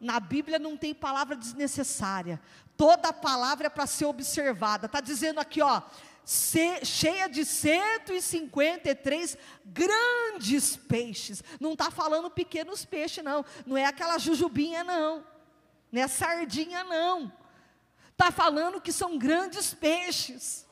Na 0.00 0.18
Bíblia 0.18 0.58
não 0.58 0.78
tem 0.78 0.94
palavra 0.94 1.36
desnecessária. 1.36 2.40
Toda 2.74 3.12
palavra 3.12 3.66
é 3.66 3.70
para 3.70 3.86
ser 3.86 4.06
observada. 4.06 4.86
Está 4.86 5.02
dizendo 5.02 5.40
aqui, 5.40 5.60
ó, 5.60 5.82
cheia 6.24 7.28
de 7.28 7.44
153 7.44 9.36
grandes 9.62 10.74
peixes. 10.74 11.44
Não 11.60 11.74
está 11.74 11.90
falando 11.90 12.30
pequenos 12.30 12.82
peixes, 12.86 13.22
não. 13.22 13.44
Não 13.66 13.76
é 13.76 13.84
aquela 13.84 14.16
jujubinha, 14.16 14.82
não. 14.82 15.22
Não 15.92 16.00
é 16.00 16.08
sardinha, 16.08 16.82
não. 16.82 17.30
Está 18.10 18.30
falando 18.30 18.80
que 18.80 18.90
são 18.90 19.18
grandes 19.18 19.74
peixes. 19.74 20.63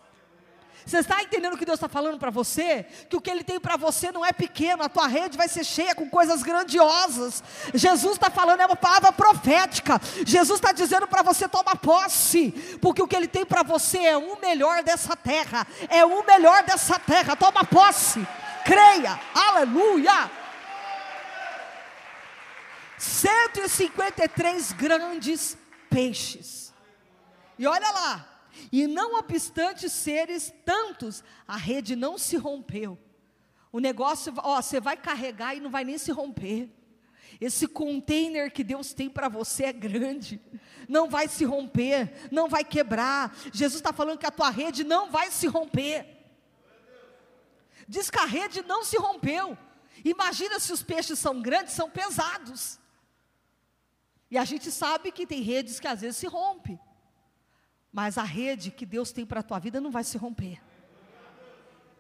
Você 0.85 0.99
está 0.99 1.23
entendendo 1.23 1.55
o 1.55 1.59
que 1.59 1.65
Deus 1.65 1.77
está 1.77 1.89
falando 1.89 2.19
para 2.19 2.31
você? 2.31 2.85
Que 3.09 3.17
o 3.17 3.21
que 3.21 3.31
Ele 3.31 3.45
tem 3.45 3.61
para 3.61 3.77
você 3.77 4.11
não 4.11 4.25
é 4.25 4.33
pequeno, 4.33 4.83
a 4.83 4.89
tua 4.89 5.07
rede 5.07 5.37
vai 5.37 5.49
ser 5.49 5.65
cheia 5.65 5.95
com 5.95 6.09
coisas 6.09 6.43
grandiosas. 6.43 7.43
Jesus 7.73 8.15
está 8.15 8.31
falando, 8.31 8.61
é 8.61 8.67
uma 8.67 8.77
palavra 8.77 9.13
profética. 9.13 10.01
Jesus 10.27 10.59
está 10.59 10.73
dizendo 10.73 11.07
para 11.07 11.23
você: 11.23 11.49
toma 11.49 11.77
posse, 11.77 12.51
porque 12.81 13.03
o 13.03 13.09
que 13.09 13.17
Ele 13.17 13.29
tem 13.29 13.45
para 13.45 13.63
você 13.63 13.99
é 13.99 14.17
o 14.17 14.41
melhor 14.41 14.83
dessa 14.83 15.17
terra, 15.17 15.67
é 15.89 16.05
o 16.05 16.25
melhor 16.25 16.65
dessa 16.65 16.99
terra. 16.99 17.37
Toma 17.37 17.65
posse, 17.65 18.27
creia, 18.65 19.19
aleluia. 19.35 20.31
153 22.99 24.73
grandes 24.73 25.57
peixes. 25.91 26.73
E 27.59 27.67
olha 27.67 27.91
lá, 27.91 28.32
e 28.71 28.87
não 28.87 29.19
obstante 29.19 29.89
seres 29.89 30.53
tantos, 30.65 31.25
a 31.47 31.57
rede 31.57 31.97
não 31.97 32.19
se 32.19 32.37
rompeu. 32.37 32.99
O 33.73 33.81
negócio, 33.81 34.33
ó, 34.39 34.61
você 34.61 34.79
vai 34.79 34.97
carregar 34.97 35.57
e 35.57 35.61
não 35.61 35.71
vai 35.71 35.85
nem 35.85 35.97
se 35.97 36.13
romper. 36.13 36.69
Esse 37.41 37.67
container 37.67 38.53
que 38.53 38.63
Deus 38.63 38.93
tem 38.93 39.09
para 39.09 39.29
você 39.29 39.65
é 39.65 39.73
grande, 39.73 40.41
não 40.89 41.09
vai 41.09 41.27
se 41.27 41.45
romper, 41.45 42.29
não 42.31 42.49
vai 42.49 42.63
quebrar. 42.63 43.35
Jesus 43.53 43.81
está 43.81 43.93
falando 43.93 44.19
que 44.19 44.27
a 44.27 44.31
tua 44.31 44.51
rede 44.51 44.85
não 44.85 45.11
vai 45.11 45.31
se 45.31 45.47
romper. 45.47 46.07
Diz 47.89 48.11
que 48.11 48.19
a 48.19 48.27
rede 48.27 48.63
não 48.63 48.85
se 48.85 48.97
rompeu. 48.97 49.57
Imagina 50.05 50.61
se 50.61 50.73
os 50.73 50.83
peixes 50.83 51.19
são 51.19 51.41
grandes, 51.41 51.75
são 51.75 51.91
pesados. 51.91 52.79
E 54.31 54.39
a 54.39 54.45
gente 54.45 54.71
sabe 54.71 55.11
que 55.11 55.27
tem 55.27 55.43
redes 55.43 55.81
que 55.81 55.87
às 55.87 56.01
vezes 56.01 56.17
se 56.17 56.27
rompem. 56.27 56.79
Mas 57.93 58.17
a 58.17 58.23
rede 58.23 58.71
que 58.71 58.87
Deus 58.87 59.13
tem 59.13 59.27
para 59.27 59.41
a 59.41 59.43
tua 59.43 59.59
vida 59.59 59.81
não 59.81 59.91
vai 59.91 60.03
se 60.03 60.17
romper. 60.17 60.59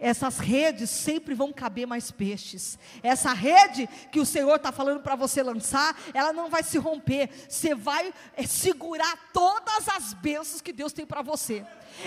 essas 0.05 0.39
redes 0.39 0.91
sempre 0.91 1.33
vão 1.33 1.53
caber 1.53 1.87
mais 1.87 2.11
peixes. 2.11 2.77
Essa 3.05 3.33
rede 3.33 3.89
que 4.11 4.19
o 4.19 4.27
Senhor 4.27 4.57
está 4.57 4.73
falando 4.73 5.01
para 5.01 5.15
você 5.15 5.45
lançar, 5.45 5.97
ela 6.13 6.33
não 6.33 6.51
vai 6.51 6.65
se 6.65 6.77
romper. 6.77 7.31
Você 7.49 7.73
vai 7.73 8.13
é, 8.35 8.45
segurar 8.45 9.31
todas 9.33 9.89
as 9.89 10.13
bênçãos 10.15 10.61
que 10.61 10.73
Deus 10.73 10.93
tem 10.93 11.07
para 11.07 11.23
você. 11.23 11.65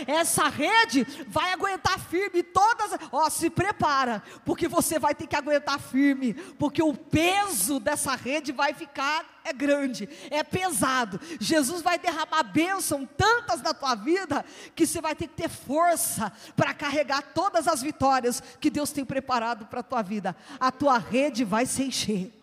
Essa 0.08 0.50
rede 0.50 1.06
vai 1.30 1.54
aguentar 1.54 1.98
firme 1.98 2.44
todas. 2.44 2.92
Ó, 3.14 3.30
se 3.30 3.50
prepara, 3.50 4.22
porque 4.44 4.68
você 4.68 5.00
vai 5.00 5.16
ter 5.16 5.28
que 5.28 5.36
aguentar 5.38 5.80
firme, 5.80 6.34
porque 6.34 6.84
o 6.84 6.94
peso 6.94 7.80
dessa 7.80 8.14
rede 8.14 8.52
vai 8.52 8.74
ficar 8.74 9.35
é 9.46 9.54
grande, 9.54 10.10
é 10.32 10.44
pesado. 10.44 11.20
Jesus 11.40 11.84
vai 11.84 12.00
derramar 12.00 12.44
bênção 12.44 13.06
tantas 13.06 13.62
na 13.62 13.76
tua 13.76 13.94
vida 13.94 14.44
que 14.76 14.88
você 14.88 15.00
vai 15.00 15.16
ter 15.16 15.28
que 15.28 15.36
ter 15.36 15.50
força 15.50 16.34
para 16.56 16.74
carregar 16.74 17.22
todas 17.34 17.68
as 17.68 17.82
vitórias 17.82 18.42
que 18.60 18.72
Deus 18.72 18.92
tem 18.92 19.06
preparado 19.06 19.68
para 19.68 19.82
a 19.82 19.84
tua 19.84 20.02
vida. 20.02 20.36
A 20.60 20.72
tua 20.72 20.98
rede 20.98 21.44
vai 21.44 21.68
se 21.68 21.84
encher. 21.84 22.34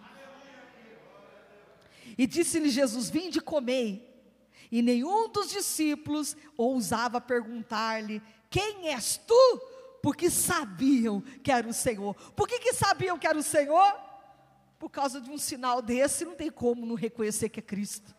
E 2.17 2.25
disse-lhe 2.25 2.71
Jesus: 2.71 3.11
Vinde 3.11 3.39
e 3.39 3.43
comei. 3.43 4.09
E 4.71 4.81
nenhum 4.81 5.29
dos 5.29 5.51
discípulos 5.51 6.37
ousava 6.57 7.21
perguntar-lhe: 7.21 8.23
Quem 8.49 8.89
és 8.89 9.17
tu? 9.27 9.61
Porque 10.01 10.31
sabiam 10.31 11.21
que 11.43 11.51
era 11.51 11.67
o 11.67 11.73
Senhor. 11.73 12.15
Por 12.37 12.47
que, 12.47 12.61
que 12.61 12.73
sabiam 12.73 13.19
que 13.19 13.27
era 13.27 13.39
o 13.39 13.43
Senhor? 13.43 14.12
Por 14.83 14.91
causa 14.91 15.21
de 15.21 15.31
um 15.31 15.39
sinal 15.39 15.81
desse, 15.81 16.25
não 16.25 16.35
tem 16.35 16.51
como 16.51 16.85
não 16.85 16.97
reconhecer 16.97 17.49
que 17.49 17.61
é 17.61 17.63
Cristo. 17.63 18.13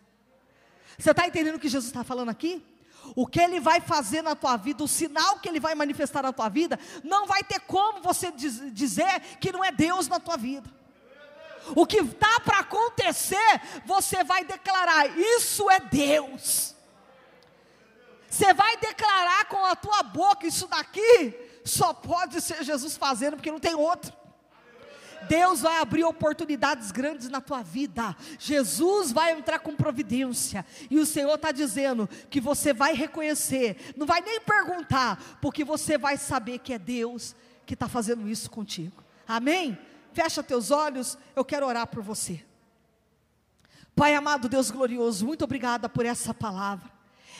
Você 0.97 1.11
está 1.11 1.27
entendendo 1.27 1.55
o 1.55 1.59
que 1.59 1.67
Jesus 1.67 1.91
está 1.91 2.05
falando 2.05 2.29
aqui? 2.29 2.63
O 3.17 3.27
que 3.27 3.41
Ele 3.41 3.59
vai 3.59 3.81
fazer 3.81 4.21
na 4.21 4.33
tua 4.33 4.55
vida, 4.55 4.81
o 4.81 4.87
sinal 4.87 5.39
que 5.39 5.49
Ele 5.49 5.59
vai 5.59 5.75
manifestar 5.75 6.23
na 6.23 6.31
tua 6.31 6.47
vida, 6.47 6.79
não 7.03 7.27
vai 7.27 7.43
ter 7.43 7.59
como 7.59 8.01
você 8.01 8.31
diz, 8.31 8.61
dizer 8.73 9.19
que 9.41 9.51
não 9.51 9.61
é 9.61 9.73
Deus 9.73 10.07
na 10.07 10.21
tua 10.21 10.37
vida 10.37 10.71
o 11.75 11.85
que 11.85 11.97
está 11.97 12.39
para 12.41 12.59
acontecer, 12.59 13.61
você 13.85 14.23
vai 14.23 14.43
declarar: 14.43 15.17
Isso 15.17 15.69
é 15.69 15.79
Deus. 15.79 16.75
Você 18.29 18.53
vai 18.53 18.75
declarar 18.77 19.45
com 19.45 19.63
a 19.65 19.75
tua 19.75 20.03
boca: 20.03 20.47
Isso 20.47 20.67
daqui 20.67 21.33
só 21.63 21.93
pode 21.93 22.41
ser 22.41 22.63
Jesus 22.63 22.97
fazendo, 22.97 23.37
porque 23.37 23.51
não 23.51 23.59
tem 23.59 23.75
outro. 23.75 24.22
Deus 25.27 25.61
vai 25.61 25.79
abrir 25.79 26.03
oportunidades 26.03 26.91
grandes 26.91 27.29
na 27.29 27.41
tua 27.41 27.61
vida. 27.61 28.15
Jesus 28.39 29.11
vai 29.11 29.31
entrar 29.31 29.59
com 29.59 29.75
providência. 29.75 30.65
E 30.89 30.99
o 30.99 31.05
Senhor 31.05 31.35
está 31.35 31.51
dizendo 31.51 32.09
que 32.29 32.41
você 32.41 32.73
vai 32.73 32.93
reconhecer, 32.93 33.93
não 33.95 34.05
vai 34.05 34.21
nem 34.21 34.39
perguntar, 34.41 35.39
porque 35.41 35.63
você 35.63 35.97
vai 35.97 36.17
saber 36.17 36.59
que 36.59 36.73
é 36.73 36.79
Deus 36.79 37.35
que 37.65 37.73
está 37.73 37.87
fazendo 37.87 38.27
isso 38.27 38.49
contigo. 38.49 39.03
Amém? 39.27 39.77
Fecha 40.11 40.43
teus 40.43 40.71
olhos, 40.71 41.17
eu 41.35 41.43
quero 41.43 41.65
orar 41.65 41.87
por 41.87 42.01
você. 42.01 42.43
Pai 43.95 44.15
amado, 44.15 44.49
Deus 44.49 44.71
glorioso, 44.71 45.25
muito 45.25 45.43
obrigada 45.43 45.87
por 45.87 46.05
essa 46.05 46.33
palavra. 46.33 46.91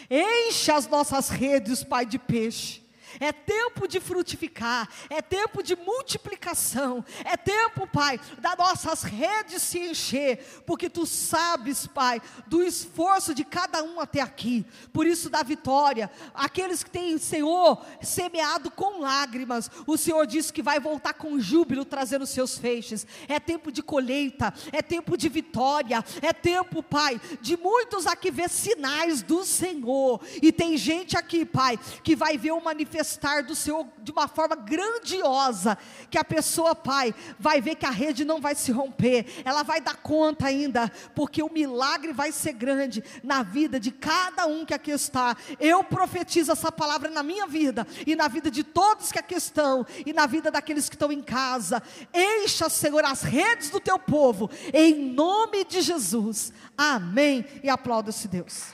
Encha 0.09 0.75
as 0.75 0.87
nossas 0.87 1.29
redes, 1.29 1.83
Pai, 1.83 2.05
de 2.05 2.19
peixe. 2.19 2.82
É 3.19 3.31
tempo 3.31 3.87
de 3.87 3.99
frutificar, 3.99 4.89
é 5.09 5.21
tempo 5.21 5.61
de 5.61 5.75
multiplicação, 5.75 7.05
é 7.23 7.37
tempo, 7.37 7.85
Pai, 7.87 8.19
das 8.39 8.57
nossas 8.57 9.03
redes 9.03 9.61
se 9.61 9.79
encher, 9.79 10.63
porque 10.65 10.89
tu 10.89 11.05
sabes, 11.05 11.85
Pai, 11.85 12.21
do 12.47 12.63
esforço 12.63 13.33
de 13.33 13.43
cada 13.43 13.83
um 13.83 13.99
até 13.99 14.21
aqui, 14.21 14.65
por 14.91 15.05
isso 15.05 15.29
da 15.29 15.43
vitória. 15.43 16.09
Aqueles 16.33 16.83
que 16.83 16.89
têm, 16.89 17.17
Senhor, 17.17 17.85
semeado 18.01 18.71
com 18.71 19.01
lágrimas, 19.01 19.69
o 19.85 19.97
Senhor 19.97 20.25
disse 20.25 20.51
que 20.51 20.63
vai 20.63 20.79
voltar 20.79 21.13
com 21.13 21.39
júbilo 21.39 21.85
trazendo 21.85 22.25
seus 22.25 22.57
feixes. 22.57 23.05
É 23.27 23.39
tempo 23.39 23.71
de 23.71 23.83
colheita, 23.83 24.53
é 24.71 24.81
tempo 24.81 25.15
de 25.17 25.29
vitória, 25.29 26.03
é 26.21 26.33
tempo, 26.33 26.81
Pai, 26.81 27.21
de 27.41 27.55
muitos 27.57 28.07
aqui 28.07 28.31
ver 28.31 28.49
sinais 28.49 29.21
do 29.21 29.43
Senhor, 29.43 30.21
e 30.41 30.51
tem 30.51 30.77
gente 30.77 31.17
aqui, 31.17 31.45
Pai, 31.45 31.79
que 32.03 32.15
vai 32.15 32.37
ver 32.37 32.51
o 32.51 32.63
manifestar 32.63 33.02
manifestar 33.03 33.43
do 33.43 33.53
Senhor 33.53 33.85
de 34.01 34.11
uma 34.11 34.27
forma 34.27 34.55
grandiosa, 34.55 35.77
que 36.09 36.17
a 36.17 36.23
pessoa, 36.23 36.73
Pai, 36.73 37.13
vai 37.37 37.59
ver 37.59 37.75
que 37.75 37.85
a 37.85 37.91
rede 37.91 38.23
não 38.23 38.39
vai 38.39 38.55
se 38.55 38.71
romper, 38.71 39.41
ela 39.43 39.61
vai 39.61 39.81
dar 39.81 39.97
conta 39.97 40.47
ainda, 40.47 40.89
porque 41.13 41.43
o 41.43 41.51
milagre 41.51 42.13
vai 42.13 42.31
ser 42.31 42.53
grande 42.53 43.03
na 43.21 43.43
vida 43.43 43.79
de 43.79 43.91
cada 43.91 44.45
um 44.45 44.65
que 44.65 44.73
aqui 44.73 44.91
está. 44.91 45.35
Eu 45.59 45.83
profetizo 45.83 46.51
essa 46.51 46.71
palavra 46.71 47.09
na 47.09 47.21
minha 47.21 47.45
vida 47.45 47.85
e 48.07 48.15
na 48.15 48.29
vida 48.29 48.49
de 48.49 48.63
todos 48.63 49.11
que 49.11 49.19
aqui 49.19 49.35
estão 49.35 49.85
e 50.05 50.13
na 50.13 50.25
vida 50.25 50.49
daqueles 50.49 50.87
que 50.87 50.95
estão 50.95 51.11
em 51.11 51.21
casa. 51.21 51.83
Encha, 52.13 52.69
Senhor, 52.69 53.03
as 53.03 53.21
redes 53.21 53.69
do 53.69 53.79
teu 53.79 53.99
povo, 53.99 54.49
em 54.73 54.95
nome 54.95 55.65
de 55.65 55.81
Jesus. 55.81 56.53
Amém. 56.77 57.45
E 57.61 57.69
aplauda-se 57.69 58.27
Deus. 58.27 58.67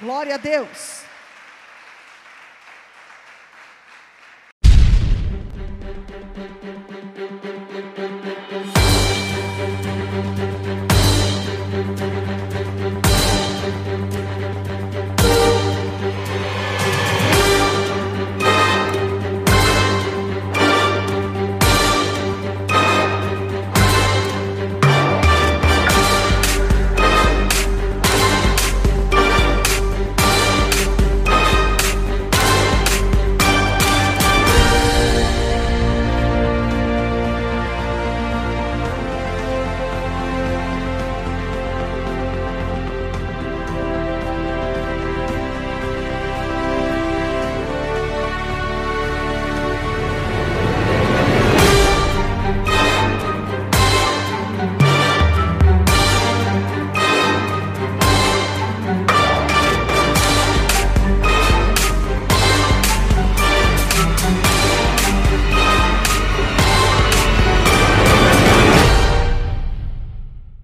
Glória 0.00 0.34
a 0.34 0.38
Deus. 0.38 1.07